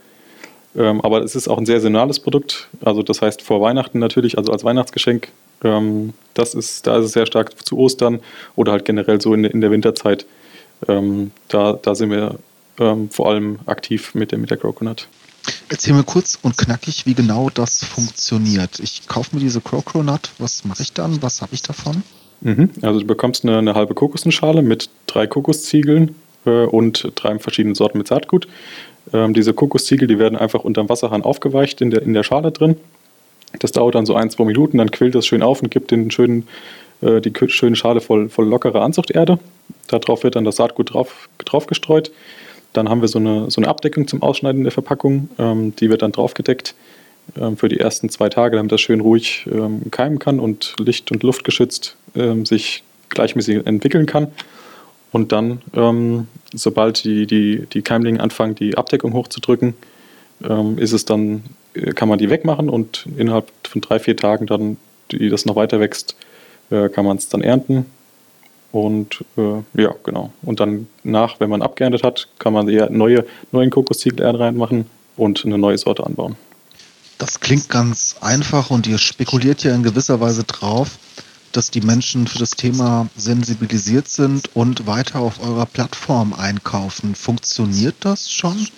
Ähm, 0.76 1.00
aber 1.00 1.22
es 1.22 1.34
ist 1.34 1.48
auch 1.48 1.58
ein 1.58 1.66
sehr 1.66 1.80
saisonales 1.80 2.20
Produkt. 2.20 2.68
Also 2.84 3.02
das 3.02 3.22
heißt 3.22 3.42
vor 3.42 3.60
Weihnachten 3.60 3.98
natürlich, 3.98 4.38
also 4.38 4.52
als 4.52 4.64
Weihnachtsgeschenk. 4.64 5.28
Ähm, 5.64 6.12
das 6.34 6.54
ist, 6.54 6.86
da 6.86 6.98
ist 6.98 7.06
es 7.06 7.12
sehr 7.12 7.26
stark 7.26 7.66
zu 7.66 7.78
Ostern 7.78 8.20
oder 8.54 8.72
halt 8.72 8.84
generell 8.84 9.20
so 9.20 9.34
in, 9.34 9.44
in 9.44 9.60
der 9.60 9.70
Winterzeit. 9.70 10.26
Ähm, 10.86 11.32
da, 11.48 11.72
da 11.72 11.94
sind 11.94 12.10
wir 12.10 12.38
ähm, 12.78 13.10
vor 13.10 13.28
allem 13.28 13.58
aktiv 13.66 14.14
mit 14.14 14.30
der, 14.30 14.38
mit 14.38 14.50
der 14.50 14.56
Coconut. 14.56 15.08
Erzähl 15.68 15.94
mir 15.94 16.04
kurz 16.04 16.38
und 16.42 16.56
knackig, 16.56 17.06
wie 17.06 17.14
genau 17.14 17.50
das 17.52 17.84
funktioniert. 17.84 18.78
Ich 18.80 19.08
kaufe 19.08 19.34
mir 19.34 19.40
diese 19.40 19.60
Crocronut. 19.60 20.30
Was 20.38 20.64
mache 20.64 20.82
ich 20.82 20.92
dann? 20.92 21.22
Was 21.22 21.42
habe 21.42 21.54
ich 21.54 21.62
davon? 21.62 22.02
Mhm. 22.40 22.70
Also 22.82 23.00
du 23.00 23.06
bekommst 23.06 23.44
eine, 23.44 23.58
eine 23.58 23.74
halbe 23.74 23.94
Kokosnussschale 23.94 24.62
mit 24.62 24.90
drei 25.06 25.26
Kokosziegeln 25.26 26.14
äh, 26.46 26.64
und 26.64 27.12
drei 27.14 27.38
verschiedenen 27.38 27.74
Sorten 27.74 27.98
mit 27.98 28.08
Saatgut. 28.08 28.46
Ähm, 29.12 29.34
diese 29.34 29.54
Kokosziegel, 29.54 30.08
die 30.08 30.18
werden 30.18 30.36
einfach 30.36 30.64
unterm 30.64 30.88
Wasserhahn 30.88 31.22
aufgeweicht 31.22 31.80
in 31.80 31.90
der, 31.90 32.02
in 32.02 32.14
der 32.14 32.22
Schale 32.22 32.52
drin. 32.52 32.76
Das 33.60 33.72
dauert 33.72 33.94
dann 33.94 34.06
so 34.06 34.14
ein, 34.14 34.30
zwei 34.30 34.44
Minuten, 34.44 34.78
dann 34.78 34.90
quillt 34.90 35.14
das 35.14 35.26
schön 35.26 35.42
auf 35.42 35.62
und 35.62 35.70
gibt 35.70 35.90
den 35.90 36.10
schönen, 36.10 36.46
äh, 37.00 37.20
die 37.20 37.32
schöne 37.48 37.76
Schale 37.76 38.00
voll, 38.00 38.28
voll 38.28 38.46
lockerer 38.46 38.82
Anzuchterde. 38.82 39.38
Darauf 39.86 40.24
wird 40.24 40.36
dann 40.36 40.44
das 40.44 40.56
Saatgut 40.56 40.92
drauf, 40.92 41.28
drauf 41.38 41.66
gestreut. 41.66 42.10
Dann 42.74 42.88
haben 42.88 43.00
wir 43.00 43.08
so 43.08 43.18
eine, 43.18 43.50
so 43.50 43.60
eine 43.60 43.68
Abdeckung 43.68 44.06
zum 44.06 44.22
Ausschneiden 44.22 44.62
der 44.62 44.72
Verpackung. 44.72 45.30
Ähm, 45.38 45.74
die 45.76 45.88
wird 45.88 46.02
dann 46.02 46.12
draufgedeckt 46.12 46.74
ähm, 47.40 47.56
für 47.56 47.68
die 47.68 47.80
ersten 47.80 48.10
zwei 48.10 48.28
Tage, 48.28 48.56
damit 48.56 48.72
das 48.72 48.80
schön 48.80 49.00
ruhig 49.00 49.46
ähm, 49.50 49.90
keimen 49.90 50.18
kann 50.18 50.40
und 50.40 50.76
Licht- 50.78 51.10
und 51.10 51.22
Luftgeschützt 51.22 51.96
ähm, 52.14 52.44
sich 52.44 52.82
gleichmäßig 53.08 53.66
entwickeln 53.66 54.06
kann. 54.06 54.28
Und 55.12 55.32
dann, 55.32 55.62
ähm, 55.74 56.28
sobald 56.52 57.04
die, 57.04 57.26
die, 57.26 57.66
die 57.72 57.82
Keimlinge 57.82 58.20
anfangen, 58.20 58.54
die 58.54 58.76
Abdeckung 58.76 59.12
hochzudrücken, 59.14 59.74
ähm, 60.42 60.78
ist 60.78 60.92
es 60.92 61.04
dann, 61.04 61.44
äh, 61.74 61.92
kann 61.92 62.08
man 62.08 62.18
die 62.18 62.30
wegmachen 62.30 62.68
und 62.68 63.06
innerhalb 63.16 63.50
von 63.66 63.80
drei, 63.80 63.98
vier 63.98 64.16
Tagen 64.16 64.46
dann, 64.46 64.76
die 65.10 65.30
das 65.30 65.46
noch 65.46 65.56
weiter 65.56 65.80
wächst, 65.80 66.16
äh, 66.70 66.88
kann 66.88 67.04
man 67.04 67.16
es 67.16 67.28
dann 67.28 67.40
ernten 67.40 67.86
und 68.72 69.24
äh, 69.36 69.62
ja, 69.80 69.94
genau. 70.04 70.32
Und 70.42 70.60
dann 70.60 70.88
nach, 71.02 71.40
wenn 71.40 71.50
man 71.50 71.62
abgeerntet 71.62 72.02
hat, 72.02 72.28
kann 72.38 72.52
man 72.52 72.68
eher 72.68 72.90
neue, 72.90 73.24
neuen 73.50 73.70
Kokosziegel 73.70 74.24
reinmachen 74.24 74.86
und 75.16 75.44
eine 75.44 75.58
neue 75.58 75.78
Sorte 75.78 76.04
anbauen. 76.04 76.36
Das 77.16 77.40
klingt 77.40 77.68
ganz 77.68 78.16
einfach 78.20 78.70
und 78.70 78.86
ihr 78.86 78.98
spekuliert 78.98 79.64
ja 79.64 79.74
in 79.74 79.82
gewisser 79.82 80.20
Weise 80.20 80.44
drauf, 80.44 80.98
dass 81.52 81.70
die 81.70 81.80
Menschen 81.80 82.26
für 82.26 82.38
das 82.38 82.50
Thema 82.50 83.08
sensibilisiert 83.16 84.08
sind 84.08 84.54
und 84.54 84.86
weiter 84.86 85.20
auf 85.20 85.42
eurer 85.42 85.66
Plattform 85.66 86.32
einkaufen. 86.32 87.14
Funktioniert 87.14 87.96
das 88.00 88.30
schon? 88.30 88.68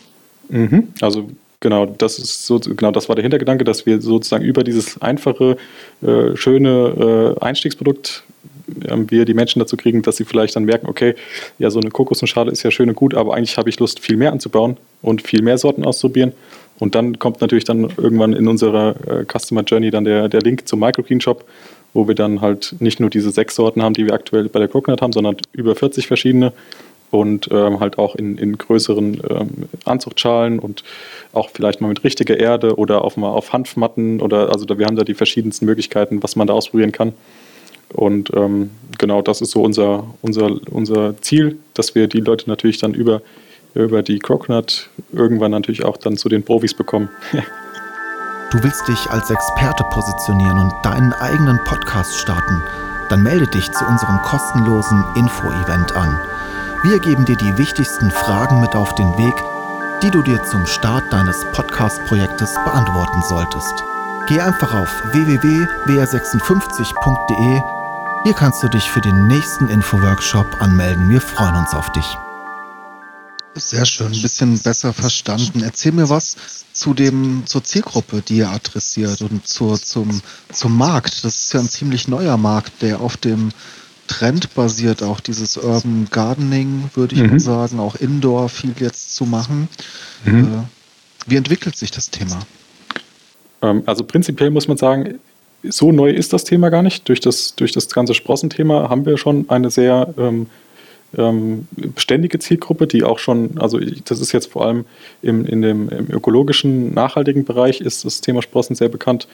Mhm. 0.49 0.89
Also 1.01 1.31
genau, 1.61 1.87
das 1.87 2.19
ist 2.19 2.47
so, 2.47 2.59
genau 2.59 2.91
das 2.91 3.09
war 3.09 3.17
der 3.17 3.23
Hintergedanke, 3.23 3.65
dass 3.65 3.87
wir 3.87 4.01
sozusagen 4.01 4.45
über 4.45 4.65
dieses 4.65 5.01
einfache, 5.01 5.57
äh, 6.03 6.37
schöne 6.37 7.37
äh, 7.39 7.45
Einstiegsprodukt 7.45 8.25
ähm, 8.89 9.11
wir 9.11 9.25
die 9.25 9.35
Menschen 9.35 9.59
dazu 9.59 9.77
kriegen, 9.77 10.03
dass 10.03 10.17
sie 10.17 10.25
vielleicht 10.25 10.57
dann 10.57 10.65
merken, 10.65 10.87
okay, 10.87 11.15
ja, 11.59 11.71
so 11.71 11.81
eine 11.81 11.91
Kokosnussschale 11.91 12.51
ist 12.51 12.63
ja 12.63 12.71
schön 12.71 12.89
und 12.89 12.95
gut, 12.95 13.15
aber 13.15 13.35
eigentlich 13.35 13.57
habe 13.57 13.69
ich 13.69 13.79
Lust, 13.79 14.01
viel 14.01 14.17
mehr 14.17 14.33
anzubauen 14.33 14.77
und 15.03 15.23
viel 15.23 15.43
mehr 15.43 15.59
Sorten 15.59 15.85
auszuprobieren. 15.85 16.33
Und 16.79 16.95
dann 16.95 17.19
kommt 17.19 17.41
natürlich 17.41 17.65
dann 17.65 17.91
irgendwann 17.97 18.33
in 18.33 18.49
unserer 18.49 18.95
äh, 19.07 19.25
Customer 19.27 19.63
Journey 19.63 19.91
dann 19.91 20.05
der, 20.05 20.29
der 20.29 20.41
Link 20.41 20.67
zum 20.67 20.81
Microgreen 20.81 21.21
Shop, 21.21 21.45
wo 21.93 22.09
wir 22.09 22.15
dann 22.15 22.41
halt 22.41 22.77
nicht 22.79 23.01
nur 23.01 23.11
diese 23.11 23.31
sechs 23.31 23.55
Sorten 23.55 23.83
haben, 23.83 23.95
die 23.95 24.07
wir 24.07 24.15
aktuell 24.15 24.49
bei 24.49 24.59
der 24.59 24.69
Coconut 24.69 25.03
haben, 25.03 25.13
sondern 25.13 25.37
über 25.53 25.75
40 25.75 26.07
verschiedene 26.07 26.53
und 27.11 27.49
ähm, 27.51 27.81
halt 27.81 27.99
auch 27.99 28.15
in, 28.15 28.39
in 28.39 28.57
größeren 28.57 29.21
ähm, 29.29 29.51
Anzuchtschalen 29.85 30.59
und 30.59 30.85
auch 31.33 31.51
vielleicht 31.53 31.81
mal 31.81 31.89
mit 31.89 32.05
richtiger 32.05 32.39
Erde 32.39 32.77
oder 32.77 33.05
auf, 33.05 33.17
mal 33.17 33.31
auf 33.31 33.53
Hanfmatten 33.53 34.21
oder 34.21 34.51
also 34.51 34.65
da, 34.65 34.79
wir 34.79 34.87
haben 34.87 34.97
da 34.97 35.05
die 35.05 35.15
verschiedensten 35.15 35.67
Möglichkeiten, 35.67 36.23
was 36.23 36.37
man 36.37 36.47
da 36.47 36.55
ausprobieren 36.55 36.93
kann. 36.93 37.13
Und 37.93 38.31
ähm, 38.35 38.71
genau 38.99 39.21
das 39.21 39.41
ist 39.41 39.51
so 39.51 39.63
unser, 39.63 40.15
unser, 40.23 40.61
unser 40.71 41.21
Ziel, 41.21 41.59
dass 41.75 41.97
wir 41.97 42.07
die 42.07 42.21
Leute 42.21 42.49
natürlich 42.49 42.79
dann 42.79 42.95
über, 42.95 43.21
über 43.75 44.03
die 44.03 44.21
Coconut 44.21 44.89
irgendwann 45.13 45.51
natürlich 45.51 45.85
auch 45.85 45.97
dann 45.97 46.17
zu 46.17 46.29
den 46.29 46.45
Profis 46.45 46.75
bekommen. 46.75 47.09
du 48.51 48.63
willst 48.63 48.87
dich 48.89 49.11
als 49.11 49.31
Experte 49.31 49.85
positionieren 49.85 50.59
und 50.59 50.75
deinen 50.83 51.15
eigenen 51.15 51.63
Podcast 51.65 52.19
starten? 52.19 52.63
Dann 53.09 53.23
melde 53.23 53.47
dich 53.47 53.73
zu 53.73 53.83
unserem 53.85 54.21
kostenlosen 54.23 55.05
Info-Event 55.17 55.97
an. 55.97 56.21
Wir 56.83 56.99
geben 57.01 57.25
dir 57.25 57.37
die 57.37 57.57
wichtigsten 57.59 58.11
Fragen 58.11 58.61
mit 58.61 58.75
auf 58.75 58.95
den 58.95 59.17
Weg, 59.19 59.35
die 60.03 60.11
du 60.11 60.23
dir 60.23 60.43
zum 60.45 60.67
Start 60.67 61.13
deines 61.13 61.45
Podcast-Projektes 61.53 62.55
beantworten 62.65 63.23
solltest. 63.29 63.85
Geh 64.29 64.41
einfach 64.41 64.75
auf 64.75 64.89
www.wr56.de 65.13 67.63
hier 68.23 68.35
kannst 68.35 68.63
du 68.63 68.69
dich 68.69 68.91
für 68.91 69.01
den 69.01 69.27
nächsten 69.27 69.69
Info-Workshop 69.69 70.61
anmelden. 70.61 71.09
Wir 71.09 71.23
freuen 71.23 71.57
uns 71.57 71.73
auf 71.73 71.91
dich. 71.93 72.19
Sehr 73.55 73.85
schön, 73.85 74.13
ein 74.13 74.23
bisschen 74.23 74.59
besser 74.59 74.93
verstanden. 74.93 75.63
Erzähl 75.63 75.93
mir 75.93 76.09
was 76.09 76.37
zu 76.73 76.95
dem, 76.95 77.43
zur 77.47 77.65
Zielgruppe, 77.65 78.23
die 78.23 78.39
ihr 78.39 78.51
adressiert 78.51 79.21
und 79.23 79.47
zur, 79.47 79.81
zum, 79.81 80.23
zum 80.53 80.79
Markt. 80.79 81.25
Das 81.25 81.35
ist 81.35 81.53
ja 81.53 81.61
ein 81.61 81.69
ziemlich 81.69 82.07
neuer 82.07 82.37
Markt, 82.37 82.81
der 82.81 83.01
auf 83.01 83.17
dem 83.17 83.51
Trend 84.07 84.55
basiert, 84.55 85.03
auch 85.03 85.21
dieses 85.21 85.57
Urban 85.57 86.09
Gardening, 86.11 86.91
würde 86.95 87.15
ich 87.15 87.23
mhm. 87.23 87.31
mal 87.31 87.41
sagen, 87.41 87.81
auch 87.81 87.97
Indoor 87.97 88.49
viel 88.49 88.75
jetzt 88.79 89.15
zu 89.15 89.25
machen. 89.25 89.69
Mhm. 90.25 90.45
Äh, 90.45 91.31
wie 91.31 91.37
entwickelt 91.37 91.77
sich 91.77 91.91
das 91.91 92.11
Thema? 92.11 92.41
Ähm, 93.63 93.83
also 93.87 94.05
prinzipiell 94.05 94.51
muss 94.51 94.69
man 94.69 94.77
sagen, 94.77 95.19
so 95.63 95.93
neu 95.93 96.11
ist 96.11 96.33
das 96.33 96.45
Thema 96.45 96.71
gar 96.71 96.83
nicht. 96.83 97.09
Durch 97.09 97.21
das, 97.21 97.55
durch 97.55 97.73
das 97.73 97.89
ganze 97.89 98.15
Sprossenthema 98.15 98.89
haben 98.89 99.05
wir 99.07 99.19
schon 99.19 99.49
eine 99.51 99.71
sehr 99.71 100.15
ähm, 100.17 100.47
ähm, 101.17 101.67
beständige 101.73 102.39
Zielgruppe, 102.39 102.87
die 102.87 103.03
auch 103.03 103.19
schon, 103.19 103.59
also 103.59 103.79
das 104.05 104.21
ist 104.21 104.33
jetzt 104.33 104.51
vor 104.51 104.67
allem 104.67 104.85
im, 105.23 105.45
in 105.45 105.63
dem, 105.63 105.89
im 105.89 106.11
ökologischen, 106.11 106.95
nachhaltigen 106.95 107.45
Bereich 107.45 107.81
ist 107.81 108.05
das 108.05 108.21
Thema 108.21 108.43
Sprossen 108.43 108.77
sehr 108.77 108.89
bekannt. 108.89 109.27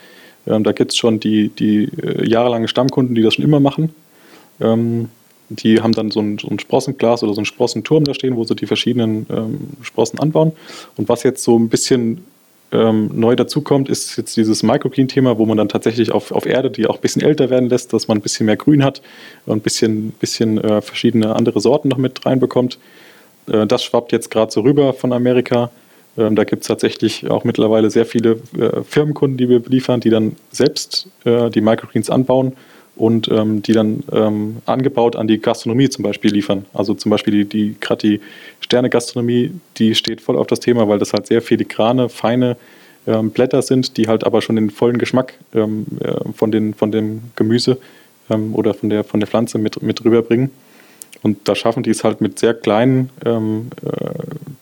Ähm, 0.47 0.63
da 0.63 0.71
gibt 0.71 0.91
es 0.91 0.97
schon 0.97 1.19
die, 1.19 1.49
die 1.49 1.89
äh, 2.01 2.27
jahrelange 2.27 2.67
Stammkunden, 2.67 3.15
die 3.15 3.21
das 3.21 3.35
schon 3.35 3.45
immer 3.45 3.59
machen. 3.59 3.93
Ähm, 4.59 5.09
die 5.49 5.81
haben 5.81 5.93
dann 5.93 6.11
so 6.11 6.19
ein, 6.19 6.37
so 6.39 6.49
ein, 6.49 6.59
Sprossenglas 6.59 7.23
oder 7.23 7.33
so 7.33 7.39
einen 7.39 7.45
Sprossenturm 7.45 8.03
da 8.03 8.13
stehen, 8.13 8.35
wo 8.35 8.43
sie 8.43 8.55
die 8.55 8.65
verschiedenen 8.65 9.25
ähm, 9.29 9.59
Sprossen 9.81 10.19
anbauen. 10.19 10.51
Und 10.97 11.07
was 11.07 11.23
jetzt 11.23 11.43
so 11.43 11.57
ein 11.57 11.69
bisschen 11.69 12.25
ähm, 12.71 13.09
neu 13.13 13.35
dazukommt, 13.35 13.89
ist 13.89 14.17
jetzt 14.17 14.35
dieses 14.35 14.63
Microgreen-Thema, 14.63 15.37
wo 15.37 15.45
man 15.45 15.57
dann 15.57 15.69
tatsächlich 15.69 16.11
auf, 16.11 16.31
auf 16.31 16.45
Erde, 16.45 16.69
die 16.69 16.87
auch 16.87 16.95
ein 16.95 17.01
bisschen 17.01 17.21
älter 17.21 17.49
werden 17.49 17.69
lässt, 17.69 17.93
dass 17.93 18.07
man 18.07 18.17
ein 18.17 18.21
bisschen 18.21 18.45
mehr 18.45 18.57
Grün 18.57 18.83
hat 18.83 19.01
und 19.45 19.57
ein 19.57 19.61
bisschen, 19.61 20.11
bisschen 20.11 20.57
äh, 20.57 20.81
verschiedene 20.81 21.35
andere 21.35 21.61
Sorten 21.61 21.87
noch 21.87 21.97
mit 21.97 22.25
reinbekommt. 22.25 22.77
Äh, 23.47 23.67
das 23.67 23.83
schwappt 23.83 24.11
jetzt 24.11 24.31
gerade 24.31 24.51
so 24.51 24.61
rüber 24.61 24.93
von 24.93 25.13
Amerika. 25.13 25.71
Ähm, 26.17 26.35
da 26.35 26.43
gibt 26.43 26.63
es 26.63 26.67
tatsächlich 26.67 27.29
auch 27.29 27.43
mittlerweile 27.43 27.89
sehr 27.89 28.05
viele 28.05 28.39
äh, 28.57 28.83
Firmenkunden, 28.83 29.37
die 29.37 29.47
wir 29.47 29.59
beliefern, 29.59 29.99
die 29.99 30.09
dann 30.09 30.35
selbst 30.51 31.07
äh, 31.23 31.49
die 31.49 31.61
Microgreens 31.61 32.09
anbauen 32.09 32.53
und 32.97 33.29
ähm, 33.29 33.61
die 33.61 33.73
dann 33.73 34.03
ähm, 34.11 34.57
angebaut 34.65 35.15
an 35.15 35.27
die 35.27 35.39
Gastronomie 35.39 35.89
zum 35.89 36.03
Beispiel 36.03 36.31
liefern. 36.31 36.65
Also 36.73 36.93
zum 36.93 37.09
Beispiel 37.09 37.33
die, 37.33 37.45
die 37.45 37.75
gerade 37.79 38.07
die 38.07 38.21
Sterne-Gastronomie, 38.61 39.51
die 39.77 39.95
steht 39.95 40.21
voll 40.21 40.37
auf 40.37 40.47
das 40.47 40.59
Thema, 40.59 40.87
weil 40.87 40.99
das 40.99 41.13
halt 41.13 41.27
sehr 41.27 41.41
filigrane, 41.41 42.09
feine 42.09 42.57
ähm, 43.05 43.31
Blätter 43.31 43.61
sind, 43.61 43.97
die 43.97 44.07
halt 44.07 44.23
aber 44.25 44.41
schon 44.41 44.55
den 44.57 44.69
vollen 44.69 44.97
Geschmack 44.97 45.33
ähm, 45.53 45.85
äh, 46.01 46.31
von, 46.33 46.51
den, 46.51 46.73
von 46.73 46.91
dem 46.91 47.21
Gemüse 47.35 47.77
ähm, 48.29 48.53
oder 48.53 48.73
von 48.73 48.89
der, 48.89 49.03
von 49.03 49.19
der 49.19 49.27
Pflanze 49.27 49.57
mit, 49.57 49.81
mit 49.81 50.03
rüberbringen. 50.03 50.51
Und 51.23 51.47
da 51.47 51.55
schaffen 51.55 51.83
die 51.83 51.89
es 51.89 52.03
halt 52.03 52.21
mit 52.21 52.37
sehr 52.37 52.53
kleinen 52.53 53.09
ähm, 53.25 53.69
äh, 53.83 54.09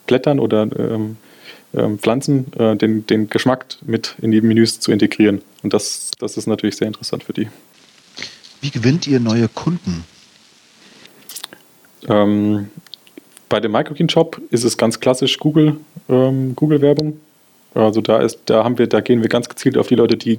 Blättern 0.06 0.38
oder 0.38 0.68
Pflanzen 1.98 2.46
äh, 2.58 2.76
den, 2.76 3.06
den 3.06 3.28
Geschmack 3.28 3.66
mit 3.84 4.14
in 4.22 4.30
die 4.30 4.40
Menüs 4.40 4.80
zu 4.80 4.92
integrieren. 4.92 5.42
Und 5.62 5.74
das, 5.74 6.12
das 6.18 6.36
ist 6.36 6.46
natürlich 6.46 6.76
sehr 6.76 6.86
interessant 6.86 7.24
für 7.24 7.32
die. 7.32 7.48
Wie 8.60 8.70
gewinnt 8.70 9.06
ihr 9.06 9.20
neue 9.20 9.48
Kunden? 9.48 10.04
Ähm, 12.08 12.70
bei 13.48 13.60
dem 13.60 13.72
Microkeen 13.72 14.08
Shop 14.08 14.40
ist 14.50 14.64
es 14.64 14.76
ganz 14.76 15.00
klassisch 15.00 15.38
Google, 15.38 15.76
ähm, 16.08 16.54
Google 16.56 16.80
Werbung. 16.80 17.20
Also 17.74 18.00
da 18.00 18.18
ist, 18.18 18.40
da 18.46 18.64
haben 18.64 18.78
wir, 18.78 18.86
da 18.86 19.00
gehen 19.00 19.20
wir 19.20 19.28
ganz 19.28 19.48
gezielt 19.50 19.76
auf 19.76 19.88
die 19.88 19.96
Leute, 19.96 20.16
die 20.16 20.38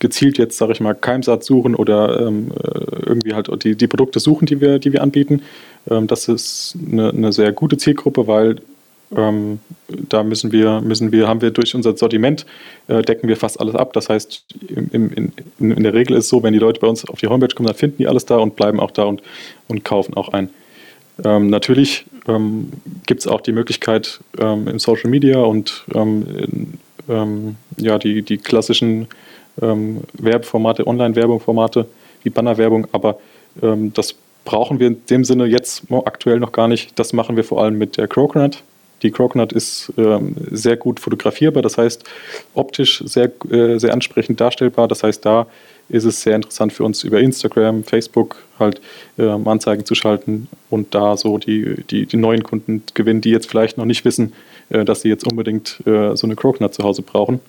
gezielt 0.00 0.38
jetzt, 0.38 0.58
sage 0.58 0.72
ich 0.72 0.80
mal, 0.80 0.94
Keimsaat 0.94 1.44
suchen 1.44 1.76
oder 1.76 2.26
ähm, 2.26 2.50
äh, 2.50 3.06
irgendwie 3.06 3.34
halt 3.34 3.48
die, 3.62 3.76
die 3.76 3.86
Produkte 3.86 4.18
suchen, 4.18 4.46
die 4.46 4.60
wir, 4.60 4.80
die 4.80 4.92
wir 4.92 5.02
anbieten. 5.02 5.42
Ähm, 5.88 6.08
das 6.08 6.26
ist 6.26 6.76
eine, 6.90 7.10
eine 7.10 7.32
sehr 7.32 7.52
gute 7.52 7.76
Zielgruppe, 7.76 8.26
weil 8.26 8.56
ähm, 9.16 9.60
da 9.88 10.22
müssen 10.22 10.52
wir, 10.52 10.80
müssen 10.80 11.12
wir, 11.12 11.28
haben 11.28 11.40
wir 11.40 11.50
durch 11.50 11.74
unser 11.74 11.96
Sortiment, 11.96 12.46
äh, 12.88 13.02
decken 13.02 13.28
wir 13.28 13.36
fast 13.36 13.60
alles 13.60 13.74
ab. 13.74 13.92
Das 13.92 14.08
heißt, 14.08 14.44
im, 14.68 15.12
in, 15.12 15.32
in, 15.58 15.82
der 15.82 15.94
Regel 15.94 16.16
ist 16.16 16.24
es 16.24 16.30
so, 16.30 16.42
wenn 16.42 16.52
die 16.52 16.58
Leute 16.58 16.80
bei 16.80 16.86
uns 16.86 17.06
auf 17.06 17.20
die 17.20 17.28
Homepage 17.28 17.54
kommen, 17.54 17.66
dann 17.66 17.76
finden 17.76 17.98
die 17.98 18.08
alles 18.08 18.24
da 18.24 18.36
und 18.36 18.56
bleiben 18.56 18.80
auch 18.80 18.90
da 18.90 19.04
und, 19.04 19.22
und 19.68 19.84
kaufen 19.84 20.14
auch 20.14 20.30
ein. 20.30 20.50
Ähm, 21.24 21.48
natürlich 21.48 22.06
ähm, 22.26 22.72
gibt 23.06 23.20
es 23.20 23.26
auch 23.26 23.40
die 23.40 23.52
Möglichkeit 23.52 24.20
ähm, 24.38 24.66
im 24.66 24.78
Social 24.78 25.10
Media 25.10 25.38
und 25.38 25.84
ähm, 25.94 26.26
in, 26.36 26.78
ähm, 27.08 27.56
ja, 27.76 27.98
die, 27.98 28.22
die 28.22 28.38
klassischen 28.38 29.08
Werbeformate, 29.56 30.84
Online-Werbung-Formate, 30.84 31.86
wie 32.24 32.30
Bannerwerbung, 32.30 32.88
aber 32.90 33.20
das 33.54 34.16
brauchen 34.44 34.80
wir 34.80 34.88
in 34.88 35.06
dem 35.06 35.24
Sinne 35.24 35.46
jetzt 35.46 35.84
aktuell 36.04 36.40
noch 36.40 36.50
gar 36.50 36.66
nicht. 36.66 36.98
Das 36.98 37.12
machen 37.12 37.36
wir 37.36 37.44
vor 37.44 37.62
allem 37.62 37.78
mit 37.78 37.96
der 37.96 38.08
Crowcnut, 38.08 38.64
Die 39.04 39.10
Crocknut 39.10 39.52
ist 39.52 39.92
ähm, 39.98 40.34
sehr 40.50 40.76
gut 40.76 40.98
fotografierbar, 40.98 41.62
das 41.62 41.78
heißt 41.78 42.04
optisch 42.54 43.04
sehr, 43.04 43.30
äh, 43.50 43.78
sehr 43.78 43.92
ansprechend 43.92 44.40
darstellbar. 44.40 44.88
Das 44.88 45.02
heißt, 45.02 45.24
da 45.24 45.46
ist 45.90 46.04
es 46.04 46.22
sehr 46.22 46.34
interessant 46.34 46.72
für 46.72 46.84
uns 46.84 47.04
über 47.04 47.20
Instagram, 47.20 47.84
Facebook 47.84 48.36
halt 48.58 48.80
ähm, 49.18 49.46
Anzeigen 49.46 49.84
zu 49.84 49.94
schalten 49.94 50.48
und 50.70 50.94
da 50.94 51.18
so 51.18 51.36
die, 51.36 51.84
die, 51.90 52.06
die 52.06 52.16
neuen 52.16 52.42
Kunden 52.42 52.82
gewinnen, 52.94 53.20
die 53.20 53.30
jetzt 53.30 53.48
vielleicht 53.48 53.76
noch 53.76 53.84
nicht 53.84 54.06
wissen, 54.06 54.32
äh, 54.70 54.84
dass 54.84 55.02
sie 55.02 55.10
jetzt 55.10 55.30
unbedingt 55.30 55.80
äh, 55.86 56.16
so 56.16 56.26
eine 56.26 56.34
Crocknut 56.34 56.72
zu 56.72 56.82
Hause 56.82 57.02
brauchen 57.02 57.40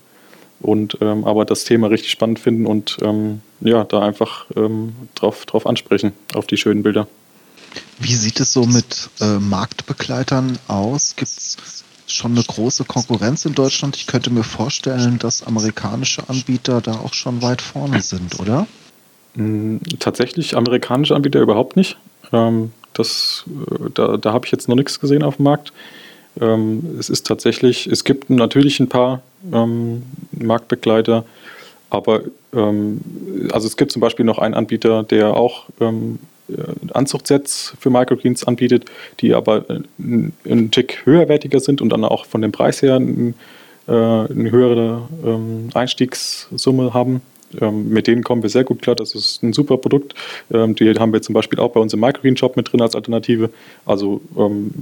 und 0.60 0.98
ähm, 1.00 1.24
aber 1.24 1.46
das 1.46 1.64
Thema 1.64 1.88
richtig 1.88 2.10
spannend 2.10 2.38
finden 2.38 2.66
und 2.66 2.98
ähm, 3.02 3.40
ja, 3.60 3.84
da 3.84 4.02
einfach 4.02 4.46
ähm, 4.56 4.92
drauf, 5.14 5.46
drauf 5.46 5.66
ansprechen, 5.66 6.12
auf 6.34 6.46
die 6.46 6.58
schönen 6.58 6.82
Bilder. 6.82 7.08
Wie 7.98 8.14
sieht 8.14 8.40
es 8.40 8.52
so 8.52 8.66
mit 8.66 9.10
äh, 9.20 9.38
Marktbegleitern 9.38 10.58
aus? 10.68 11.14
Gibt 11.16 11.30
es 11.30 11.84
schon 12.06 12.32
eine 12.32 12.44
große 12.44 12.84
Konkurrenz 12.84 13.44
in 13.44 13.54
Deutschland? 13.54 13.96
Ich 13.96 14.06
könnte 14.06 14.30
mir 14.30 14.44
vorstellen, 14.44 15.18
dass 15.18 15.42
amerikanische 15.42 16.28
Anbieter 16.28 16.80
da 16.80 16.92
auch 16.92 17.14
schon 17.14 17.42
weit 17.42 17.62
vorne 17.62 18.00
sind, 18.02 18.38
oder? 18.38 18.66
Mm, 19.34 19.78
tatsächlich 19.98 20.56
amerikanische 20.56 21.14
Anbieter 21.14 21.40
überhaupt 21.40 21.76
nicht. 21.76 21.96
Ähm, 22.32 22.72
das, 22.92 23.44
äh, 23.48 23.90
da 23.94 24.16
da 24.16 24.32
habe 24.32 24.46
ich 24.46 24.52
jetzt 24.52 24.68
noch 24.68 24.76
nichts 24.76 25.00
gesehen 25.00 25.22
auf 25.22 25.36
dem 25.36 25.44
Markt. 25.44 25.72
Ähm, 26.40 26.96
es 26.98 27.08
ist 27.08 27.26
tatsächlich, 27.26 27.86
es 27.86 28.04
gibt 28.04 28.30
natürlich 28.30 28.80
ein 28.80 28.88
paar 28.88 29.22
ähm, 29.52 30.02
Marktbegleiter, 30.32 31.24
aber 31.90 32.22
ähm, 32.52 33.00
also 33.52 33.66
es 33.66 33.76
gibt 33.76 33.92
zum 33.92 34.00
Beispiel 34.00 34.24
noch 34.24 34.38
einen 34.38 34.54
Anbieter, 34.54 35.02
der 35.02 35.36
auch 35.36 35.66
ähm, 35.80 36.18
äh, 36.18 36.35
Anzuchtsets 36.92 37.74
für 37.80 37.90
Microgreens 37.90 38.44
anbietet, 38.44 38.84
die 39.20 39.34
aber 39.34 39.64
einen 39.98 40.70
Tick 40.70 41.04
höherwertiger 41.04 41.60
sind 41.60 41.80
und 41.82 41.90
dann 41.90 42.04
auch 42.04 42.26
von 42.26 42.42
dem 42.42 42.52
Preis 42.52 42.82
her 42.82 43.00
äh, 43.88 43.92
eine 43.92 44.50
höhere 44.50 45.08
ähm, 45.24 45.68
Einstiegssumme 45.72 46.92
haben. 46.92 47.20
Ähm, 47.60 47.88
mit 47.88 48.08
denen 48.08 48.24
kommen 48.24 48.42
wir 48.42 48.50
sehr 48.50 48.64
gut 48.64 48.82
klar. 48.82 48.96
Das 48.96 49.14
ist 49.14 49.44
ein 49.44 49.52
super 49.52 49.76
Produkt. 49.76 50.14
Ähm, 50.52 50.74
die 50.74 50.92
haben 50.94 51.12
wir 51.12 51.22
zum 51.22 51.34
Beispiel 51.34 51.60
auch 51.60 51.70
bei 51.70 51.78
uns 51.78 51.94
im 51.94 52.00
Microgreen-Shop 52.00 52.56
mit 52.56 52.72
drin 52.72 52.80
als 52.82 52.96
Alternative. 52.96 53.50
Also 53.84 54.20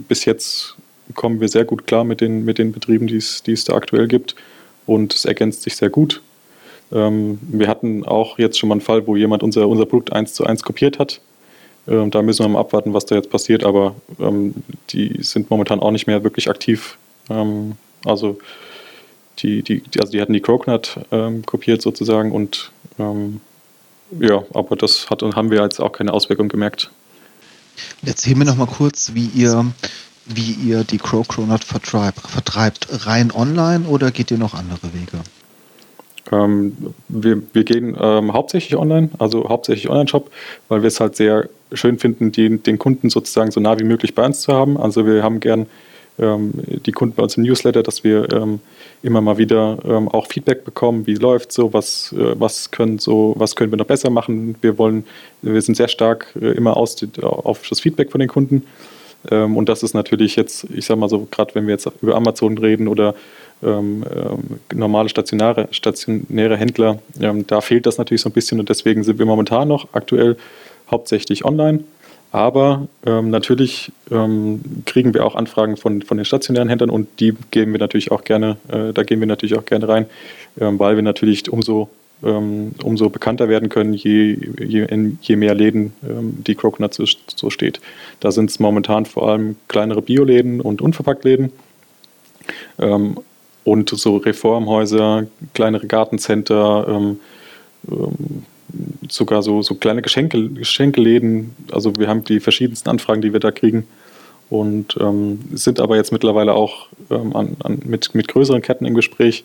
bis 0.09 0.25
jetzt 0.25 0.76
kommen 1.14 1.40
wir 1.40 1.49
sehr 1.49 1.64
gut 1.64 1.87
klar 1.87 2.04
mit 2.04 2.23
den, 2.23 2.47
mit 2.47 2.56
den 2.56 2.73
Betrieben, 2.73 3.06
die 3.06 3.16
es, 3.16 3.64
da 3.64 3.75
aktuell 3.75 4.09
gibt. 4.09 4.35
Und 4.87 5.14
es 5.14 5.26
ergänzt 5.26 5.62
sich 5.62 5.76
sehr 5.76 5.90
gut. 5.90 6.23
Wir 6.90 7.68
hatten 7.68 8.04
auch 8.04 8.38
jetzt 8.38 8.59
schon 8.59 8.68
mal 8.68 8.75
einen 8.75 8.80
Fall, 8.80 9.06
wo 9.06 9.16
jemand 9.16 9.42
unser, 9.42 9.68
unser 9.68 9.87
Produkt 9.87 10.12
eins 10.12 10.35
zu 10.35 10.44
eins 10.44 10.62
kopiert 10.62 10.99
hat. 10.99 11.21
Ähm, 11.86 12.10
da 12.10 12.22
müssen 12.22 12.44
wir 12.44 12.48
mal 12.48 12.60
abwarten, 12.60 12.94
was 12.94 13.06
da 13.06 13.14
jetzt 13.14 13.30
passiert, 13.30 13.64
aber 13.64 13.94
ähm, 14.18 14.54
die 14.90 15.22
sind 15.22 15.50
momentan 15.50 15.80
auch 15.80 15.90
nicht 15.90 16.06
mehr 16.06 16.24
wirklich 16.24 16.48
aktiv. 16.48 16.96
Ähm, 17.30 17.72
also, 18.04 18.38
die, 19.40 19.62
die, 19.62 19.82
also 19.98 20.12
die 20.12 20.20
hatten 20.20 20.32
die 20.32 20.40
Croaknut 20.40 21.00
ähm, 21.10 21.44
kopiert 21.44 21.82
sozusagen 21.82 22.32
und 22.32 22.70
ähm, 22.98 23.40
ja, 24.18 24.44
aber 24.52 24.76
das 24.76 25.10
hat, 25.10 25.22
haben 25.22 25.50
wir 25.50 25.62
jetzt 25.62 25.80
auch 25.80 25.92
keine 25.92 26.12
Auswirkung 26.12 26.48
gemerkt. 26.48 26.90
Erzähl 28.06 28.36
mir 28.36 28.44
noch 28.44 28.56
mal 28.56 28.66
kurz, 28.66 29.14
wie 29.14 29.26
ihr 29.34 29.66
wie 30.26 30.52
ihr 30.52 30.84
die 30.84 30.98
Crow 30.98 31.26
Cronut 31.26 31.64
vertreibt, 31.64 32.20
vertreibt. 32.20 33.06
Rein 33.06 33.30
online 33.30 33.86
oder 33.86 34.10
geht 34.10 34.30
ihr 34.30 34.38
noch 34.38 34.54
andere 34.54 34.94
Wege? 34.94 35.20
Ähm, 36.33 36.76
wir, 37.09 37.43
wir 37.52 37.64
gehen 37.64 37.97
ähm, 38.00 38.33
hauptsächlich 38.33 38.76
online, 38.76 39.11
also 39.19 39.49
hauptsächlich 39.49 39.90
Online-Shop, 39.90 40.31
weil 40.69 40.83
wir 40.83 40.88
es 40.88 41.00
halt 41.00 41.16
sehr 41.16 41.49
schön 41.73 41.99
finden, 41.99 42.33
die, 42.33 42.59
den 42.59 42.78
Kunden 42.78 43.11
sozusagen 43.11 43.50
so 43.50 43.61
nah 43.61 43.78
wie 43.78 43.85
möglich 43.85 44.14
bei 44.14 44.25
uns 44.25 44.40
zu 44.40 44.52
haben. 44.52 44.76
Also 44.76 45.07
wir 45.07 45.23
haben 45.23 45.40
gern 45.40 45.66
ähm, 46.19 46.52
die 46.87 46.93
Kunden 46.93 47.16
bei 47.16 47.23
uns 47.23 47.37
im 47.37 47.43
Newsletter, 47.43 47.83
dass 47.83 48.04
wir 48.04 48.33
ähm, 48.33 48.61
immer 49.02 49.21
mal 49.21 49.37
wieder 49.38 49.78
ähm, 49.85 50.09
auch 50.09 50.26
Feedback 50.26 50.64
bekommen, 50.64 51.07
wie 51.07 51.14
läuft 51.14 51.52
so, 51.52 51.73
was, 51.73 52.12
äh, 52.12 52.38
was 52.38 52.71
können 52.71 52.99
so, 52.99 53.35
was 53.37 53.57
können 53.57 53.73
wir 53.73 53.78
noch 53.78 53.87
besser 53.87 54.11
machen. 54.11 54.54
Wir 54.61 54.78
wollen, 54.78 55.04
wir 55.43 55.61
sind 55.61 55.76
sehr 55.76 55.88
stark 55.88 56.33
äh, 56.40 56.52
immer 56.52 56.76
aus, 56.76 56.97
auf 57.21 57.69
das 57.69 57.81
Feedback 57.81 58.13
von 58.13 58.21
den 58.21 58.28
Kunden 58.28 58.65
ähm, 59.30 59.56
und 59.56 59.69
das 59.69 59.82
ist 59.82 59.95
natürlich 59.95 60.37
jetzt, 60.37 60.67
ich 60.71 60.84
sag 60.87 60.99
mal 60.99 61.08
so, 61.08 61.26
gerade 61.30 61.54
wenn 61.54 61.67
wir 61.67 61.73
jetzt 61.73 61.89
über 62.02 62.15
Amazon 62.15 62.58
reden 62.58 62.89
oder 62.89 63.15
ähm, 63.62 64.04
ähm, 64.14 64.60
normale 64.73 65.08
stationäre, 65.08 65.69
stationäre 65.71 66.56
Händler, 66.56 66.99
ähm, 67.21 67.47
da 67.47 67.60
fehlt 67.60 67.86
das 67.86 67.99
natürlich 67.99 68.23
so 68.23 68.28
ein 68.28 68.32
bisschen 68.32 68.60
und 68.60 68.69
deswegen 68.69 69.02
sind 69.04 69.19
wir 69.19 69.26
momentan 69.26 69.69
noch 69.69 69.88
aktuell 69.93 70.36
hauptsächlich 70.90 71.45
online. 71.45 71.84
Aber 72.32 72.88
ähm, 73.06 73.30
natürlich 73.30 73.93
ähm, 74.10 74.60
kriegen 74.86 75.14
wir 75.14 75.25
auch 75.25 75.36
Anfragen 75.36 75.76
von, 75.76 76.02
von 76.02 76.17
den 76.17 76.25
stationären 76.25 76.69
Händlern 76.69 76.90
und 76.90 77.21
die 77.21 77.32
geben 77.52 77.73
wir 77.73 77.78
natürlich 77.78 78.10
auch 78.10 78.25
gerne, 78.25 78.56
äh, 78.69 78.93
da 78.93 79.04
gehen 79.04 79.21
wir 79.21 79.28
natürlich 79.28 79.56
auch 79.56 79.64
gerne 79.64 79.88
rein, 79.88 80.06
weil 80.56 80.97
wir 80.97 81.02
natürlich 81.02 81.50
umso 81.50 81.88
ähm, 82.25 82.73
umso 82.82 83.10
bekannter 83.10 83.49
werden 83.49 83.69
können, 83.69 83.93
je, 83.93 84.38
je, 84.58 84.86
je 85.21 85.36
mehr 85.36 85.54
Läden 85.54 85.93
ähm, 86.02 86.43
die 86.45 86.54
Croconut 86.54 86.95
so, 86.95 87.04
so 87.34 87.50
steht. 87.50 87.80
Da 88.21 88.32
sind 88.32 88.50
es 88.50 88.58
momentan 88.58 89.06
vor 89.06 89.28
allem 89.28 89.56
kleinere 89.69 90.02
Bioläden 90.02 90.60
und 90.60 90.80
Unverpacktläden 90.80 91.52
ähm, 92.78 93.19
und 93.64 93.90
so 93.90 94.18
Reformhäuser, 94.18 95.26
kleinere 95.54 95.86
Gartencenter, 95.86 96.86
ähm, 96.88 97.20
ähm, 97.90 98.44
sogar 99.08 99.42
so, 99.42 99.62
so 99.62 99.74
kleine 99.74 100.02
Geschenke, 100.02 100.48
Geschenkeläden. 100.50 101.54
Also 101.70 101.92
wir 101.96 102.08
haben 102.08 102.24
die 102.24 102.40
verschiedensten 102.40 102.88
Anfragen, 102.88 103.22
die 103.22 103.32
wir 103.32 103.40
da 103.40 103.50
kriegen 103.50 103.86
und 104.50 104.96
ähm, 105.00 105.40
sind 105.52 105.80
aber 105.80 105.96
jetzt 105.96 106.12
mittlerweile 106.12 106.54
auch 106.54 106.88
ähm, 107.10 107.34
an, 107.34 107.56
an, 107.62 107.80
mit, 107.84 108.14
mit 108.14 108.28
größeren 108.28 108.62
Ketten 108.62 108.84
im 108.84 108.94
Gespräch, 108.94 109.44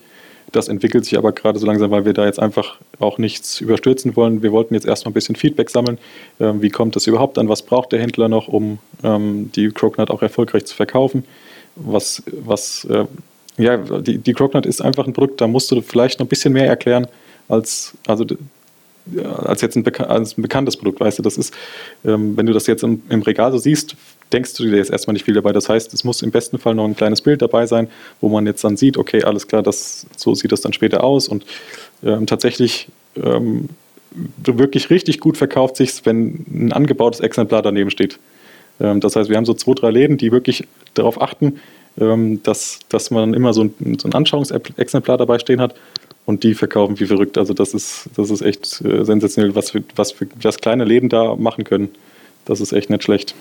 das 0.52 0.68
entwickelt 0.68 1.06
sich 1.06 1.18
aber 1.18 1.32
gerade 1.32 1.60
so 1.60 1.68
langsam, 1.68 1.92
weil 1.92 2.06
wir 2.06 2.14
da 2.14 2.26
jetzt 2.26 2.40
einfach 2.40 2.78
auch 3.00 3.18
nichts 3.18 3.62
überstürzen 3.62 4.16
wollen. 4.16 4.42
Wir 4.42 4.52
wollten 4.52 4.74
jetzt 4.74 4.88
erstmal 4.88 5.12
ein 5.12 5.14
bisschen 5.14 5.36
Feedback 5.36 5.70
sammeln. 5.70 6.00
Ähm, 6.40 6.62
wie 6.62 6.70
kommt 6.70 6.96
das 6.96 7.08
überhaupt 7.08 7.38
an? 7.38 7.50
Was 7.50 7.62
braucht 7.62 7.92
der 7.92 8.00
Händler 8.00 8.30
noch, 8.30 8.48
um 8.48 8.80
ähm, 9.04 9.52
die 9.54 9.70
Crocknut 9.70 10.10
auch 10.10 10.22
erfolgreich 10.22 10.66
zu 10.66 10.76
verkaufen? 10.76 11.24
Was, 11.76 12.24
was, 12.32 12.86
äh, 12.86 13.06
ja, 13.60 13.78
die, 13.78 14.18
die 14.18 14.34
Crocknut 14.34 14.66
ist 14.66 14.82
einfach 14.82 15.06
ein 15.06 15.14
Produkt, 15.14 15.42
da 15.42 15.48
musst 15.48 15.72
du 15.72 15.82
vielleicht 15.82 16.20
noch 16.20 16.26
ein 16.26 16.30
bisschen 16.30 16.54
mehr 16.54 16.68
erklären 16.68 17.08
als, 17.48 17.94
also 18.08 18.26
als 19.44 19.62
jetzt 19.62 19.76
ein, 19.76 19.86
als 20.06 20.38
ein 20.38 20.42
bekanntes 20.42 20.78
Produkt, 20.78 21.00
weißt 21.00 21.20
du, 21.20 21.24
das 21.24 21.38
ist, 21.38 21.54
ähm, 22.06 22.38
wenn 22.38 22.46
du 22.46 22.54
das 22.54 22.68
jetzt 22.68 22.84
im, 22.84 23.02
im, 23.10 23.22
Regal 23.22 23.52
so 23.52 23.58
siehst, 23.58 23.96
denkst 24.32 24.54
du 24.54 24.64
dir 24.64 24.78
jetzt 24.78 24.92
erstmal 24.92 25.14
nicht 25.14 25.26
viel 25.26 25.34
dabei. 25.34 25.52
Das 25.52 25.68
heißt, 25.68 25.94
es 25.94 26.04
muss 26.04 26.22
im 26.22 26.32
besten 26.32 26.60
Fall 26.60 26.76
noch 26.76 26.86
ein 26.86 26.96
kleines 26.96 27.22
Bild 27.22 27.42
dabei 27.42 27.66
sein, 27.66 27.88
wo 28.22 28.30
man 28.30 28.46
jetzt 28.46 28.64
dann 28.64 28.78
sieht, 28.78 28.98
okay, 28.98 29.24
alles 29.24 29.48
klar, 29.48 29.64
das, 29.64 30.06
so 30.16 30.36
sieht 30.36 30.52
das 30.52 30.62
dann 30.62 30.74
später 30.74 31.04
aus 31.04 31.28
und 31.28 31.46
ähm, 32.04 32.28
tatsächlich 32.28 32.88
ähm, 33.16 33.70
wirklich 34.44 34.90
richtig 34.90 35.20
gut 35.20 35.38
verkauft 35.38 35.78
sich, 35.78 36.06
wenn 36.06 36.46
ein 36.48 36.72
angebautes 36.72 37.20
Exemplar 37.20 37.62
daneben 37.62 37.90
steht. 37.90 38.20
Ähm, 38.80 39.00
das 39.00 39.16
heißt, 39.16 39.30
wir 39.30 39.38
haben 39.38 39.46
so 39.46 39.54
zwei, 39.54 39.74
drei 39.74 39.92
Läden, 39.92 40.18
die 40.18 40.32
wirklich 40.32 40.68
darauf 40.94 41.22
achten, 41.22 41.60
dass, 41.96 42.80
dass 42.90 43.12
man 43.12 43.34
immer 43.34 43.54
so 43.54 43.64
ein, 43.64 43.98
so 44.00 44.08
ein 44.08 44.14
Anschauungsexemplar 44.14 45.18
dabei 45.18 45.40
stehen 45.40 45.60
hat 45.60 45.76
und 46.26 46.44
die 46.44 46.54
verkaufen 46.54 47.00
wie 47.00 47.06
verrückt. 47.06 47.38
Also 47.38 47.54
das 47.54 47.74
ist, 47.74 48.10
das 48.16 48.30
ist 48.30 48.42
echt 48.42 48.82
äh, 48.82 49.04
sensationell, 49.04 49.56
was, 49.56 49.72
für, 49.72 49.84
was, 49.96 50.12
für, 50.12 50.28
was 50.42 50.58
kleine 50.58 50.86
Läden 50.86 51.10
da 51.10 51.36
machen 51.36 51.64
können. 51.64 51.90
Das 52.46 52.62
ist 52.62 52.72
echt 52.72 52.90
nicht 52.90 53.04
schlecht. 53.04 53.36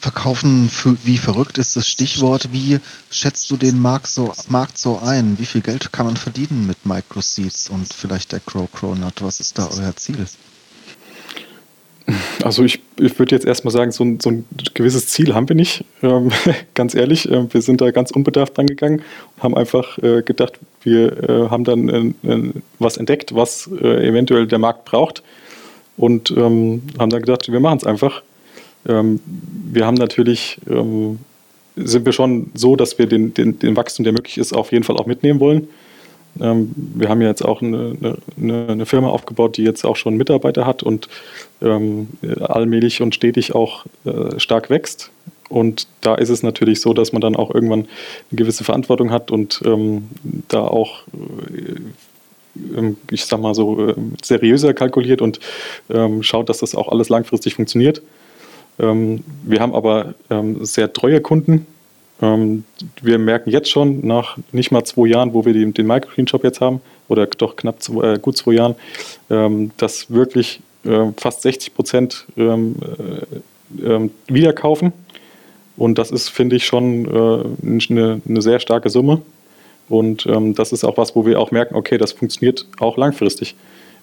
Verkaufen 0.00 0.70
wie 1.04 1.16
verrückt 1.16 1.56
ist 1.56 1.76
das 1.76 1.88
Stichwort. 1.88 2.52
Wie 2.52 2.78
schätzt 3.10 3.50
du 3.50 3.56
den 3.56 3.80
Markt 3.80 4.08
so, 4.08 4.34
Markt 4.48 4.76
so 4.76 4.98
ein? 4.98 5.38
Wie 5.38 5.46
viel 5.46 5.62
Geld 5.62 5.92
kann 5.92 6.04
man 6.04 6.16
verdienen 6.16 6.66
mit 6.66 6.84
Microseeds 6.84 7.70
und 7.70 7.90
vielleicht 7.94 8.32
der 8.32 8.40
Crow 8.40 8.70
Cronut? 8.70 9.22
Was 9.22 9.40
ist 9.40 9.56
da 9.56 9.70
euer 9.80 9.96
Ziel? 9.96 10.26
Also 12.44 12.62
ich, 12.62 12.80
ich 13.00 13.18
würde 13.18 13.34
jetzt 13.34 13.46
erstmal 13.46 13.72
sagen, 13.72 13.90
so 13.90 14.04
ein, 14.04 14.20
so 14.20 14.30
ein 14.30 14.44
gewisses 14.74 15.06
Ziel 15.06 15.34
haben 15.34 15.48
wir 15.48 15.56
nicht, 15.56 15.82
ähm, 16.02 16.30
ganz 16.74 16.94
ehrlich. 16.94 17.30
Äh, 17.30 17.46
wir 17.52 17.62
sind 17.62 17.80
da 17.80 17.90
ganz 17.90 18.10
unbedarft 18.10 18.58
angegangen 18.58 19.00
und 19.36 19.42
haben 19.42 19.56
einfach 19.56 19.96
äh, 19.98 20.20
gedacht, 20.20 20.58
wir 20.82 21.26
äh, 21.26 21.48
haben 21.48 21.64
dann 21.64 22.14
äh, 22.22 22.52
was 22.78 22.98
entdeckt, 22.98 23.34
was 23.34 23.70
äh, 23.80 24.06
eventuell 24.06 24.46
der 24.46 24.58
Markt 24.58 24.84
braucht 24.84 25.22
und 25.96 26.32
ähm, 26.32 26.82
haben 26.98 27.08
dann 27.08 27.22
gedacht, 27.22 27.50
wir 27.50 27.60
machen 27.60 27.78
es 27.78 27.84
einfach. 27.84 28.22
Ähm, 28.86 29.20
wir 29.72 29.86
haben 29.86 29.96
natürlich, 29.96 30.58
ähm, 30.68 31.20
sind 31.76 32.04
wir 32.04 32.12
schon 32.12 32.50
so, 32.52 32.76
dass 32.76 32.98
wir 32.98 33.06
den, 33.06 33.32
den, 33.32 33.58
den 33.58 33.74
Wachstum, 33.74 34.04
der 34.04 34.12
möglich 34.12 34.36
ist, 34.36 34.52
auf 34.52 34.70
jeden 34.70 34.84
Fall 34.84 34.98
auch 34.98 35.06
mitnehmen 35.06 35.40
wollen. 35.40 35.68
Ähm, 36.40 36.72
wir 36.74 37.08
haben 37.08 37.20
ja 37.20 37.28
jetzt 37.28 37.44
auch 37.44 37.62
eine, 37.62 37.96
eine, 38.36 38.66
eine, 38.68 38.86
Firma 38.86 39.08
aufgebaut, 39.08 39.56
die 39.56 39.62
jetzt 39.62 39.84
auch 39.84 39.96
schon 39.96 40.16
Mitarbeiter 40.16 40.66
hat 40.66 40.82
und 40.82 41.08
ähm, 41.62 42.08
allmählich 42.40 43.02
und 43.02 43.14
stetig 43.14 43.54
auch 43.54 43.86
äh, 44.04 44.38
stark 44.38 44.70
wächst. 44.70 45.10
Und 45.48 45.86
da 46.00 46.14
ist 46.14 46.30
es 46.30 46.42
natürlich 46.42 46.80
so, 46.80 46.94
dass 46.94 47.12
man 47.12 47.20
dann 47.20 47.36
auch 47.36 47.54
irgendwann 47.54 47.80
eine 47.80 48.36
gewisse 48.36 48.64
Verantwortung 48.64 49.10
hat 49.10 49.30
und 49.30 49.62
ähm, 49.64 50.08
da 50.48 50.62
auch, 50.62 51.02
äh, 51.52 52.78
ähm, 52.78 52.96
ich 53.10 53.26
sag 53.26 53.40
mal 53.40 53.54
so, 53.54 53.90
äh, 53.90 53.94
seriöser 54.22 54.74
kalkuliert 54.74 55.20
und 55.20 55.40
ähm, 55.90 56.22
schaut, 56.22 56.48
dass 56.48 56.58
das 56.58 56.74
auch 56.74 56.88
alles 56.88 57.08
langfristig 57.08 57.54
funktioniert. 57.54 58.02
Ähm, 58.80 59.22
wir 59.44 59.60
haben 59.60 59.74
aber 59.74 60.14
sehr 60.62 60.92
treue 60.92 61.20
Kunden, 61.20 61.66
wir 62.20 63.18
merken 63.18 63.50
jetzt 63.50 63.70
schon 63.70 64.06
nach 64.06 64.38
nicht 64.52 64.70
mal 64.70 64.84
zwei 64.84 65.08
Jahren, 65.08 65.34
wo 65.34 65.44
wir 65.44 65.52
die, 65.52 65.70
den 65.72 65.86
Microgreen-Shop 65.86 66.44
jetzt 66.44 66.60
haben, 66.60 66.80
oder 67.08 67.26
doch 67.26 67.56
knapp 67.56 67.82
zwei, 67.82 68.14
äh, 68.14 68.18
gut 68.18 68.36
zwei 68.36 68.52
Jahren, 68.52 68.76
ähm, 69.30 69.72
dass 69.76 70.10
wirklich 70.10 70.60
äh, 70.84 71.12
fast 71.16 71.42
60 71.42 71.74
Prozent 71.74 72.26
ähm, 72.36 72.76
äh, 73.80 73.86
ähm, 73.86 74.10
wieder 74.26 74.52
kaufen. 74.52 74.92
Und 75.76 75.98
das 75.98 76.10
ist, 76.10 76.28
finde 76.28 76.56
ich, 76.56 76.66
schon 76.66 77.06
äh, 77.06 77.88
eine, 77.90 78.20
eine, 78.28 78.42
sehr 78.42 78.60
starke 78.60 78.90
Summe. 78.90 79.22
Und 79.88 80.26
ähm, 80.26 80.54
das 80.54 80.72
ist 80.72 80.84
auch 80.84 80.96
was, 80.96 81.16
wo 81.16 81.26
wir 81.26 81.40
auch 81.40 81.50
merken, 81.50 81.74
okay, 81.74 81.98
das 81.98 82.12
funktioniert 82.12 82.66
auch 82.78 82.96
langfristig. 82.96 83.54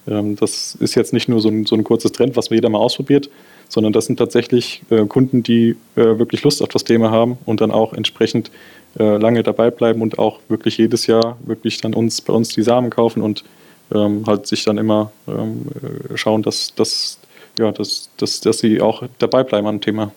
Ähm, 0.07 0.35
das 0.35 0.75
ist 0.75 0.95
jetzt 0.95 1.13
nicht 1.13 1.29
nur 1.29 1.39
so 1.39 1.49
ein, 1.49 1.65
so 1.65 1.75
ein 1.75 1.83
kurzes 1.83 2.11
Trend, 2.11 2.35
was 2.35 2.49
jeder 2.49 2.69
mal 2.69 2.79
ausprobiert, 2.79 3.29
sondern 3.71 3.93
das 3.93 4.05
sind 4.05 4.17
tatsächlich 4.17 4.81
äh, 4.89 5.05
Kunden, 5.05 5.43
die 5.43 5.77
äh, 5.95 6.19
wirklich 6.19 6.43
Lust 6.43 6.61
auf 6.61 6.67
das 6.67 6.83
Thema 6.83 7.09
haben 7.09 7.37
und 7.45 7.61
dann 7.61 7.71
auch 7.71 7.93
entsprechend 7.93 8.51
äh, 8.99 9.15
lange 9.15 9.43
dabei 9.43 9.71
bleiben 9.71 10.01
und 10.01 10.19
auch 10.19 10.39
wirklich 10.49 10.77
jedes 10.77 11.07
Jahr 11.07 11.37
wirklich 11.45 11.79
dann 11.79 11.93
uns 11.93 12.19
bei 12.19 12.33
uns 12.33 12.49
die 12.49 12.63
Samen 12.63 12.89
kaufen 12.89 13.21
und 13.21 13.45
ähm, 13.93 14.25
halt 14.27 14.45
sich 14.45 14.65
dann 14.65 14.77
immer 14.77 15.13
ähm, 15.25 15.67
äh, 16.11 16.17
schauen, 16.17 16.43
dass, 16.43 16.75
dass, 16.75 17.17
ja, 17.57 17.71
dass, 17.71 18.09
dass, 18.17 18.41
dass 18.41 18.59
sie 18.59 18.81
auch 18.81 19.03
dabei 19.19 19.43
bleiben 19.43 19.67
am 19.67 19.79
Thema. 19.79 20.11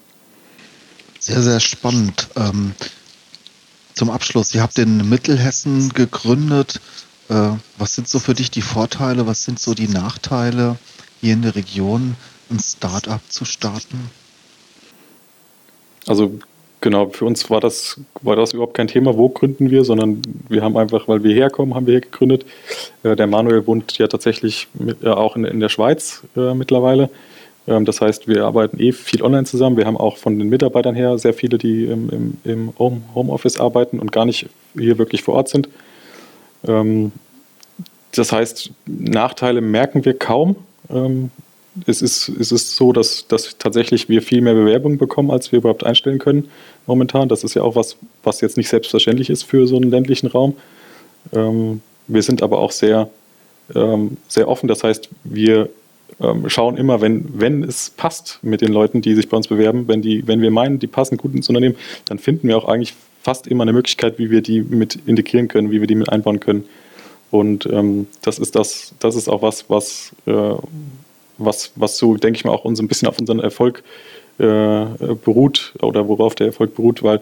Sehr, 1.21 1.41
sehr 1.41 1.61
spannend. 1.61 2.27
Ähm, 2.35 2.75
zum 3.95 4.11
Abschluss, 4.11 4.53
ihr 4.53 4.63
habt 4.63 4.79
in 4.81 5.09
Mittelhessen 5.09 5.91
gegründet. 5.91 6.81
Äh, 7.29 7.51
was 7.79 7.95
sind 7.95 8.09
so 8.09 8.19
für 8.19 8.35
dich 8.35 8.51
die 8.51 8.63
Vorteile, 8.63 9.29
was 9.29 9.45
sind 9.45 9.61
so 9.61 9.75
die 9.75 9.89
Nachteile 9.89 10.77
hier 11.21 11.35
in 11.35 11.43
der 11.43 11.55
Region? 11.55 12.17
Ein 12.51 12.59
Startup 12.59 13.21
zu 13.29 13.45
starten? 13.45 14.11
Also 16.07 16.39
genau, 16.81 17.09
für 17.09 17.25
uns 17.25 17.49
war 17.51 17.61
das, 17.61 18.01
war 18.23 18.37
das 18.37 18.53
überhaupt 18.53 18.75
kein 18.75 18.89
Thema, 18.89 19.17
wo 19.17 19.29
gründen 19.29 19.71
wir, 19.71 19.85
sondern 19.85 20.23
wir 20.49 20.63
haben 20.63 20.77
einfach, 20.77 21.09
weil 21.09 21.25
wir 21.25 21.35
herkommen, 21.35 21.75
haben 21.75 21.87
wir 21.87 21.95
hier 21.95 22.01
gegründet. 22.03 22.45
Äh, 23.03 23.17
der 23.17 23.27
Manuel 23.27 23.67
wohnt 23.67 23.97
ja 23.99 24.07
tatsächlich 24.07 24.69
äh, 25.03 25.09
auch 25.09 25.37
in, 25.37 25.61
der 25.61 25.69
Schweiz 25.69 26.23
äh, 26.37 26.55
mittlerweile. 26.55 27.11
Ähm, 27.67 27.85
das 27.85 28.01
heißt, 28.01 28.29
wir 28.29 28.45
arbeiten 28.45 28.79
eh 28.79 28.93
viel 28.93 29.23
online 29.23 29.45
zusammen. 29.45 29.77
Wir 29.77 29.87
haben 29.87 29.97
auch 29.97 30.19
von 30.19 30.39
den 30.39 30.49
Mitarbeitern 30.49 30.95
her 30.95 31.19
sehr 31.19 31.35
viele, 31.35 31.59
die 31.59 31.87
im, 31.87 32.11
im, 32.11 32.39
im 32.45 32.79
Home, 32.79 33.03
Homeoffice 33.15 33.59
arbeiten 33.59 33.99
und 33.99 34.13
gar 34.13 34.27
nicht 34.27 34.47
hier 34.75 34.99
wirklich 34.99 35.23
vor 35.23 35.35
Ort 35.35 35.49
sind. 35.49 35.69
Ähm, 36.67 37.13
das 38.15 38.31
heißt, 38.31 38.71
Nachteile 38.87 39.61
merken 39.61 40.05
wir 40.05 40.17
kaum. 40.17 40.57
Ähm, 40.91 41.31
es 41.87 42.03
ist, 42.03 42.29
es 42.29 42.53
ist 42.53 42.77
so, 42.77 42.93
dass, 42.93 43.27
dass 43.27 43.59
tatsächlich 43.59 44.09
wir 44.09 44.23
viel 44.23 44.41
mehr 44.41 44.55
Bewerbungen 44.55 44.99
bekommen, 44.99 45.31
als 45.31 45.53
wir 45.53 45.59
überhaupt 45.59 45.85
einstellen 45.85 46.19
können 46.19 46.49
momentan. 46.87 47.29
Das 47.29 47.45
ist 47.45 47.55
ja 47.55 47.63
auch 47.63 47.77
was, 47.77 47.97
was 48.23 48.41
jetzt 48.41 48.57
nicht 48.57 48.69
selbstverständlich 48.69 49.31
ist 49.31 49.43
für 49.43 49.67
so 49.67 49.77
einen 49.77 49.91
ländlichen 49.91 50.29
Raum. 50.29 50.55
Ähm, 51.33 51.81
wir 52.07 52.23
sind 52.23 52.43
aber 52.43 52.59
auch 52.59 52.71
sehr, 52.71 53.11
ähm, 53.75 54.17
sehr 54.29 54.49
offen. 54.49 54.69
Das 54.69 54.85
heißt, 54.85 55.09
wir 55.25 55.69
ähm, 56.21 56.49
schauen 56.49 56.77
immer, 56.77 57.01
wenn, 57.01 57.41
wenn 57.41 57.65
es 57.65 57.91
passt 57.91 58.39
mit 58.43 58.61
den 58.61 58.73
Leuten, 58.73 59.01
die 59.01 59.15
sich 59.15 59.29
bei 59.29 59.37
uns 59.37 59.49
bewerben, 59.49 59.89
wenn, 59.89 60.03
die, 60.03 60.27
wenn 60.27 60.41
wir 60.43 60.51
meinen, 60.51 60.79
die 60.79 60.87
passen 60.87 61.17
gut 61.17 61.35
ins 61.35 61.49
Unternehmen, 61.49 61.77
dann 62.05 62.19
finden 62.19 62.47
wir 62.49 62.57
auch 62.57 62.67
eigentlich 62.67 62.95
fast 63.23 63.47
immer 63.47 63.63
eine 63.63 63.73
Möglichkeit, 63.73 64.19
wie 64.19 64.31
wir 64.31 64.43
die 64.43 64.61
mit 64.61 64.99
integrieren 65.07 65.49
können, 65.49 65.71
wie 65.71 65.81
wir 65.81 65.87
die 65.87 65.95
mit 65.95 66.11
einbauen 66.11 66.41
können. 66.41 66.67
Und 67.31 67.67
ähm, 67.67 68.07
das 68.23 68.39
ist 68.39 68.55
das, 68.55 68.95
das 69.01 69.17
ist 69.17 69.29
auch 69.29 69.43
was, 69.43 69.69
was, 69.69 70.13
äh, 70.27 70.55
was, 71.39 71.73
was 71.77 71.99
so, 71.99 72.17
denke 72.17 72.37
ich 72.37 72.45
mal, 72.45 72.53
auch 72.53 72.65
uns 72.65 72.81
ein 72.81 72.89
bisschen 72.89 73.09
auf 73.09 73.19
unseren 73.19 73.41
Erfolg 73.41 73.83
äh, 74.39 74.87
beruht 75.25 75.75
oder 75.81 76.09
worauf 76.09 76.35
der 76.35 76.49
Erfolg 76.49 76.75
beruht, 76.75 77.03
weil 77.03 77.21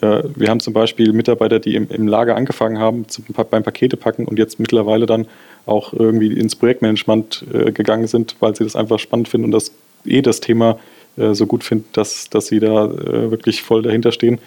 äh, 0.00 0.22
wir 0.34 0.48
haben 0.48 0.60
zum 0.60 0.72
Beispiel 0.72 1.12
Mitarbeiter, 1.12 1.58
die 1.60 1.74
im, 1.74 1.88
im 1.90 2.08
Lager 2.08 2.36
angefangen 2.36 2.78
haben 2.78 3.08
zum, 3.08 3.24
beim 3.50 3.62
Pakete 3.62 3.96
packen 3.96 4.26
und 4.26 4.38
jetzt 4.38 4.60
mittlerweile 4.60 5.06
dann 5.06 5.26
auch 5.66 5.92
irgendwie 5.92 6.32
ins 6.32 6.56
Projektmanagement 6.56 7.44
äh, 7.52 7.72
gegangen 7.72 8.06
sind, 8.06 8.36
weil 8.40 8.54
sie 8.56 8.64
das 8.64 8.76
einfach 8.76 8.98
spannend 8.98 9.28
finden 9.28 9.46
und 9.46 9.52
das 9.52 9.72
eh 10.04 10.22
das 10.22 10.40
Thema 10.40 10.78
äh, 11.16 11.34
so 11.34 11.46
gut 11.46 11.64
finden, 11.64 11.86
dass, 11.92 12.28
dass 12.30 12.46
sie 12.46 12.60
da 12.60 12.86
äh, 12.86 13.30
wirklich 13.30 13.62
voll 13.62 13.82
dahinter 13.82 14.12
stehen. 14.12 14.38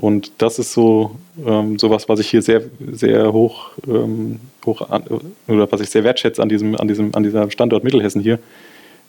Und 0.00 0.32
das 0.38 0.58
ist 0.58 0.72
so 0.72 1.16
ähm, 1.44 1.78
sowas, 1.78 2.08
was 2.08 2.20
ich 2.20 2.30
hier 2.30 2.40
sehr, 2.40 2.62
sehr 2.90 3.34
hoch, 3.34 3.72
ähm, 3.86 4.40
hoch 4.64 4.88
an, 4.88 5.04
oder 5.46 5.70
was 5.70 5.82
ich 5.82 5.90
sehr 5.90 6.04
wertschätze 6.04 6.42
an 6.42 6.48
diesem, 6.48 6.74
an 6.74 6.88
diesem, 6.88 7.14
an 7.14 7.22
dieser 7.22 7.50
Standort 7.50 7.84
Mittelhessen 7.84 8.22
hier, 8.22 8.38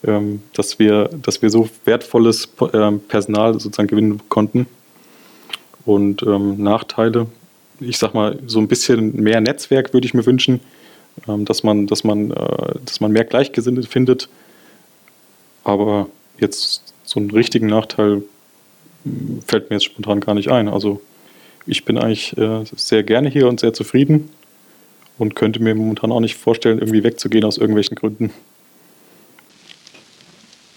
ähm, 0.04 0.42
dass 0.52 0.78
wir, 0.78 1.08
dass 1.22 1.40
wir 1.40 1.48
so 1.48 1.66
wertvolles 1.86 2.46
ähm, 2.74 3.00
Personal 3.00 3.54
sozusagen 3.54 3.88
gewinnen 3.88 4.20
konnten. 4.28 4.66
Und 5.86 6.22
ähm, 6.24 6.62
Nachteile, 6.62 7.26
ich 7.80 7.96
sag 7.96 8.12
mal, 8.12 8.38
so 8.46 8.58
ein 8.58 8.68
bisschen 8.68 9.16
mehr 9.16 9.40
Netzwerk 9.40 9.94
würde 9.94 10.06
ich 10.06 10.12
mir 10.12 10.26
wünschen, 10.26 10.60
ähm, 11.26 11.46
dass 11.46 11.62
man, 11.62 11.86
dass 11.86 12.04
man, 12.04 12.32
äh, 12.32 12.74
dass 12.84 13.00
man 13.00 13.12
mehr 13.12 13.24
Gleichgesinnte 13.24 13.82
findet. 13.84 14.28
Aber 15.64 16.08
jetzt 16.38 16.92
so 17.02 17.18
einen 17.18 17.30
richtigen 17.30 17.68
Nachteil 17.68 18.24
fällt 19.46 19.70
mir 19.70 19.76
jetzt 19.76 19.84
spontan 19.84 20.20
gar 20.20 20.34
nicht 20.34 20.50
ein. 20.50 20.68
Also 20.68 21.00
ich 21.66 21.84
bin 21.84 21.98
eigentlich 21.98 22.36
äh, 22.36 22.64
sehr 22.76 23.02
gerne 23.02 23.28
hier 23.28 23.48
und 23.48 23.60
sehr 23.60 23.72
zufrieden 23.72 24.30
und 25.18 25.34
könnte 25.34 25.60
mir 25.60 25.74
momentan 25.74 26.12
auch 26.12 26.20
nicht 26.20 26.36
vorstellen, 26.36 26.78
irgendwie 26.78 27.04
wegzugehen 27.04 27.44
aus 27.44 27.58
irgendwelchen 27.58 27.96
Gründen. 27.96 28.30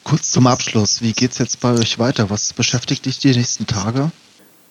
Kurz 0.04 0.30
zum 0.30 0.46
Abschluss, 0.46 1.02
wie 1.02 1.14
geht 1.14 1.32
es 1.32 1.40
jetzt 1.40 1.62
bei 1.62 1.74
euch 1.74 1.98
weiter? 1.98 2.30
Was 2.30 2.54
beschäftigt 2.54 3.06
dich 3.08 3.18
die 3.18 3.32
nächsten 3.32 3.66
Tage? 3.66 4.12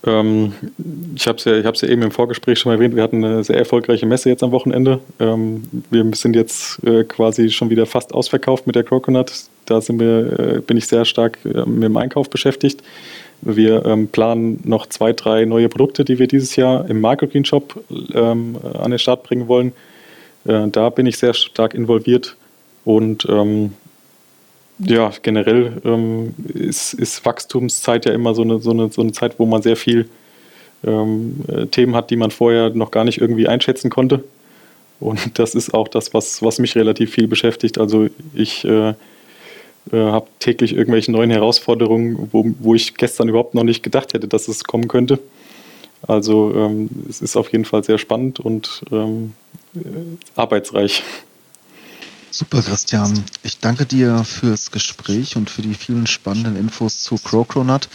Ähm, 0.07 0.53
ich 1.17 1.27
habe 1.27 1.39
es 1.39 1.45
ja, 1.45 1.57
ja 1.57 1.89
eben 1.89 2.03
im 2.03 2.11
Vorgespräch 2.11 2.59
schon 2.59 2.71
mal 2.71 2.77
erwähnt, 2.77 2.95
wir 2.95 3.03
hatten 3.03 3.25
eine 3.25 3.43
sehr 3.43 3.57
erfolgreiche 3.57 4.07
Messe 4.07 4.29
jetzt 4.29 4.43
am 4.43 4.53
Wochenende. 4.53 5.01
Ähm, 5.19 5.63
wir 5.91 6.09
sind 6.15 6.37
jetzt 6.37 6.85
äh, 6.85 7.05
quasi 7.05 7.51
schon 7.51 7.71
wieder 7.71 7.87
fast 7.87 8.13
ausverkauft 8.13 8.67
mit 8.67 8.77
der 8.77 8.85
Coconut. 8.85 9.33
Da 9.65 9.81
sind 9.81 9.99
wir, 9.99 10.39
äh, 10.39 10.61
bin 10.61 10.77
ich 10.77 10.87
sehr 10.87 11.05
stark 11.05 11.39
äh, 11.45 11.65
mit 11.65 11.85
dem 11.85 11.97
Einkauf 11.97 12.29
beschäftigt. 12.29 12.83
Wir 13.41 13.85
ähm, 13.85 14.09
planen 14.09 14.61
noch 14.65 14.87
zwei, 14.87 15.13
drei 15.13 15.45
neue 15.45 15.69
Produkte, 15.69 16.05
die 16.05 16.19
wir 16.19 16.27
dieses 16.27 16.57
Jahr 16.57 16.89
im 16.89 17.01
Microgreen 17.01 17.45
Shop 17.45 17.83
ähm, 18.15 18.57
an 18.75 18.91
den 18.91 18.99
Start 18.99 19.23
bringen 19.23 19.49
wollen. 19.49 19.73
Äh, 20.47 20.69
da 20.69 20.91
bin 20.91 21.07
ich 21.07 21.19
sehr 21.19 21.35
stark 21.35 21.75
involviert 21.75 22.37
und 22.85 23.27
ähm, 23.29 23.73
ja, 24.79 25.13
generell 25.23 25.81
ähm, 25.85 26.35
ist, 26.53 26.95
ist, 26.95 27.25
Wachstumszeit 27.25 28.07
ja 28.07 28.13
immer 28.13 28.35
so 28.35 28.43
eine, 28.43 28.59
so, 28.59 28.71
eine, 28.71 28.91
so 28.91 29.03
eine 29.03 29.13
Zeit, 29.13 29.39
wo 29.39 29.47
man 29.47 29.63
sehr 29.63 29.77
viel 29.77 30.09
ähm, 30.85 31.41
äh, 31.49 31.67
Themen 31.67 31.95
hat, 31.95 32.11
die 32.11 32.17
man 32.17 32.31
vorher 32.31 32.71
noch 32.71 32.91
gar 32.91 33.05
nicht 33.05 33.21
irgendwie 33.21 33.47
einschätzen 33.47 33.91
konnte. 33.91 34.25
Und 35.01 35.39
das 35.39 35.55
ist 35.55 35.75
auch 35.75 35.89
das, 35.89 36.15
was, 36.15 36.43
was 36.43 36.59
mich 36.59 36.75
relativ 36.77 37.13
viel 37.13 37.29
beschäftigt. 37.29 37.79
Also 37.79 38.09
ich 38.35 38.65
äh, 38.65 38.95
äh, 39.93 39.97
habe 39.97 40.27
täglich 40.39 40.75
irgendwelche 40.75 41.13
neuen 41.13 41.31
Herausforderungen, 41.31 42.29
wo, 42.33 42.47
wo 42.59 42.75
ich 42.75 42.95
gestern 42.95 43.29
überhaupt 43.29 43.55
noch 43.55 43.65
nicht 43.65 43.83
gedacht 43.83 44.15
hätte, 44.15 44.29
dass 44.29 44.49
es 44.49 44.65
kommen 44.65 44.89
könnte. 44.89 45.19
Also 46.07 46.55
ähm, 46.55 46.91
es 47.09 47.21
ist 47.21 47.37
auf 47.37 47.51
jeden 47.53 47.65
Fall 47.65 47.83
sehr 47.85 47.99
spannend 47.99 48.41
und 48.41 48.83
ähm, 48.91 49.33
äh, 49.75 49.81
arbeitsreich. 50.37 51.03
Super, 52.31 52.63
Christian. 52.63 53.25
Ich 53.43 53.61
danke 53.61 53.87
dir 53.87 54.25
fürs 54.25 54.71
Gespräch 54.71 55.37
und 55.37 55.51
für 55.51 55.63
die 55.63 55.75
vielen 55.75 56.07
spannenden 56.07 56.57
Infos 56.57 57.03
zu 57.03 57.17
Crocronut. 57.17 57.89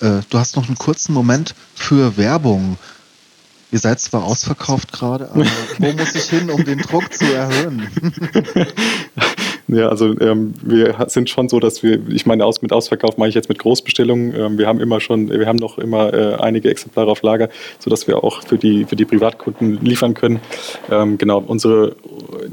Äh, 0.00 0.20
du 0.30 0.38
hast 0.38 0.56
noch 0.56 0.68
einen 0.68 0.78
kurzen 0.78 1.12
Moment 1.12 1.54
für 1.74 2.16
Werbung. 2.16 2.78
Ihr 3.72 3.78
seid 3.78 4.00
zwar 4.00 4.24
ausverkauft 4.24 4.92
gerade, 4.92 5.30
aber 5.30 5.44
wo 5.78 5.92
muss 5.92 6.14
ich 6.14 6.24
hin, 6.24 6.50
um 6.50 6.64
den 6.64 6.78
Druck 6.78 7.12
zu 7.12 7.24
erhöhen? 7.24 7.88
Ja, 9.72 9.88
also 9.88 10.18
ähm, 10.20 10.54
wir 10.62 10.96
sind 11.06 11.30
schon 11.30 11.48
so, 11.48 11.60
dass 11.60 11.82
wir, 11.84 12.00
ich 12.08 12.26
meine, 12.26 12.44
aus, 12.44 12.60
mit 12.60 12.72
Ausverkauf 12.72 13.18
mache 13.18 13.28
ich 13.28 13.36
jetzt 13.36 13.48
mit 13.48 13.58
Großbestellungen. 13.58 14.34
Ähm, 14.34 14.58
wir 14.58 14.66
haben 14.66 14.80
immer 14.80 15.00
schon, 15.00 15.30
wir 15.30 15.46
haben 15.46 15.58
noch 15.58 15.78
immer 15.78 16.12
äh, 16.12 16.34
einige 16.36 16.68
Exemplare 16.70 17.10
auf 17.10 17.22
Lager, 17.22 17.48
sodass 17.78 18.08
wir 18.08 18.24
auch 18.24 18.42
für 18.42 18.58
die, 18.58 18.84
für 18.84 18.96
die 18.96 19.04
Privatkunden 19.04 19.78
liefern 19.84 20.14
können. 20.14 20.40
Ähm, 20.90 21.18
genau, 21.18 21.38
unsere 21.46 21.94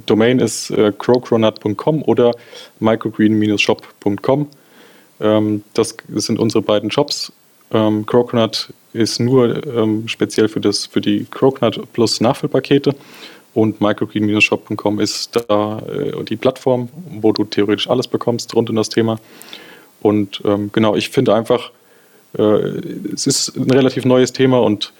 Domain 0.06 0.40
ist 0.40 0.70
äh, 0.70 0.92
crowcronut.com 0.96 2.04
oder 2.04 2.34
microgreen-shop.com. 2.80 4.48
Ähm, 5.20 5.64
das 5.74 5.98
sind 6.14 6.38
unsere 6.38 6.62
beiden 6.62 6.92
Shops. 6.92 7.32
Ähm, 7.72 8.06
Crowcronut 8.06 8.70
ist 8.94 9.20
nur 9.20 9.66
ähm, 9.66 10.08
speziell 10.08 10.50
für, 10.50 10.60
das, 10.60 10.86
für 10.86 11.02
die 11.02 11.26
Crowcronut 11.32 11.92
Plus 11.94 12.22
Nachfüllpakete. 12.22 12.96
Und 13.58 13.82
microgreen-shop.com 13.82 15.00
ist 15.00 15.36
da 15.48 15.80
äh, 15.80 16.24
die 16.26 16.36
Plattform, 16.36 16.90
wo 17.10 17.32
du 17.32 17.44
theoretisch 17.44 17.90
alles 17.90 18.08
bekommst 18.08 18.56
rund 18.56 18.70
um 18.70 18.76
das 18.76 18.90
Thema. 18.90 19.20
Und 20.00 20.44
ähm, 20.46 20.70
genau, 20.72 20.96
ich 20.96 21.10
finde 21.10 21.34
einfach, 21.34 21.72
äh, 22.38 22.44
es 22.44 23.26
ist 23.26 23.58
ein 23.58 23.72
relativ 23.72 24.06
neues 24.06 24.32
Thema 24.32 24.62
und 24.62 24.94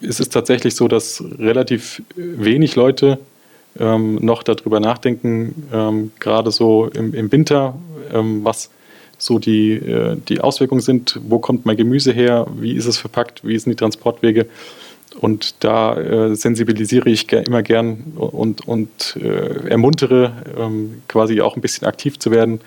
es 0.00 0.20
ist 0.20 0.32
tatsächlich 0.32 0.76
so, 0.76 0.86
dass 0.86 1.24
relativ 1.40 2.04
wenig 2.14 2.76
Leute 2.76 3.18
ähm, 3.80 4.14
noch 4.24 4.44
darüber 4.44 4.78
nachdenken, 4.78 5.66
ähm, 5.72 6.12
gerade 6.20 6.52
so 6.52 6.86
im, 6.86 7.14
im 7.14 7.32
Winter, 7.32 7.74
ähm, 8.14 8.44
was 8.44 8.70
so 9.18 9.40
die, 9.40 9.72
äh, 9.72 10.16
die 10.28 10.40
Auswirkungen 10.40 10.82
sind, 10.82 11.18
wo 11.24 11.40
kommt 11.40 11.66
mein 11.66 11.76
Gemüse 11.76 12.12
her, 12.12 12.46
wie 12.56 12.76
ist 12.76 12.86
es 12.86 12.96
verpackt, 12.96 13.44
wie 13.44 13.58
sind 13.58 13.72
die 13.72 13.76
Transportwege. 13.76 14.46
Und 15.18 15.64
da 15.64 15.96
äh, 15.96 16.36
sensibilisiere 16.36 17.08
ich 17.08 17.30
immer 17.32 17.62
gern 17.62 18.12
und, 18.16 18.66
und 18.68 19.16
äh, 19.16 19.68
ermuntere, 19.68 20.32
ähm, 20.58 21.02
quasi 21.08 21.40
auch 21.40 21.56
ein 21.56 21.62
bisschen 21.62 21.86
aktiv 21.86 22.18
zu 22.18 22.30
werden 22.30 22.60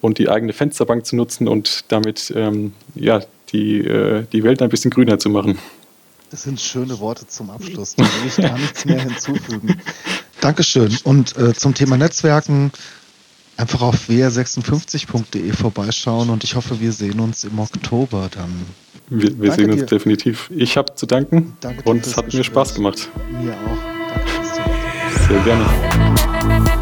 und 0.00 0.18
die 0.18 0.28
eigene 0.28 0.52
Fensterbank 0.52 1.06
zu 1.06 1.16
nutzen 1.16 1.46
und 1.46 1.84
damit 1.88 2.32
ähm, 2.34 2.72
ja, 2.94 3.20
die, 3.52 3.78
äh, 3.78 4.24
die 4.32 4.42
Welt 4.42 4.62
ein 4.62 4.68
bisschen 4.68 4.90
grüner 4.90 5.18
zu 5.18 5.30
machen. 5.30 5.58
Das 6.30 6.42
sind 6.42 6.60
schöne 6.60 6.98
Worte 6.98 7.26
zum 7.26 7.50
Abschluss. 7.50 7.94
Da 7.94 8.04
will 8.04 8.26
ich 8.26 8.36
gar 8.36 8.58
nichts 8.58 8.84
mehr 8.84 9.00
hinzufügen. 9.00 9.76
Dankeschön. 10.40 10.96
Und 11.04 11.36
äh, 11.36 11.52
zum 11.52 11.74
Thema 11.74 11.98
Netzwerken 11.98 12.72
einfach 13.56 13.82
auf 13.82 14.08
wr56.de 14.08 15.52
vorbeischauen 15.52 16.30
und 16.30 16.42
ich 16.42 16.56
hoffe, 16.56 16.80
wir 16.80 16.92
sehen 16.92 17.20
uns 17.20 17.44
im 17.44 17.58
Oktober 17.58 18.28
dann. 18.34 18.66
Wir, 19.14 19.40
wir 19.40 19.52
sehen 19.52 19.70
uns 19.70 19.80
dir. 19.80 19.86
definitiv. 19.86 20.50
Ich 20.54 20.76
habe 20.76 20.94
zu 20.94 21.06
danken 21.06 21.56
Danke 21.60 21.88
und 21.88 22.06
es 22.06 22.16
hat 22.16 22.24
Gespräch. 22.26 22.38
mir 22.38 22.44
Spaß 22.44 22.74
gemacht. 22.74 23.10
Mir 23.42 23.52
auch. 23.52 23.78
Danke, 24.08 25.28
Sehr 25.28 25.40
gerne. 25.40 26.81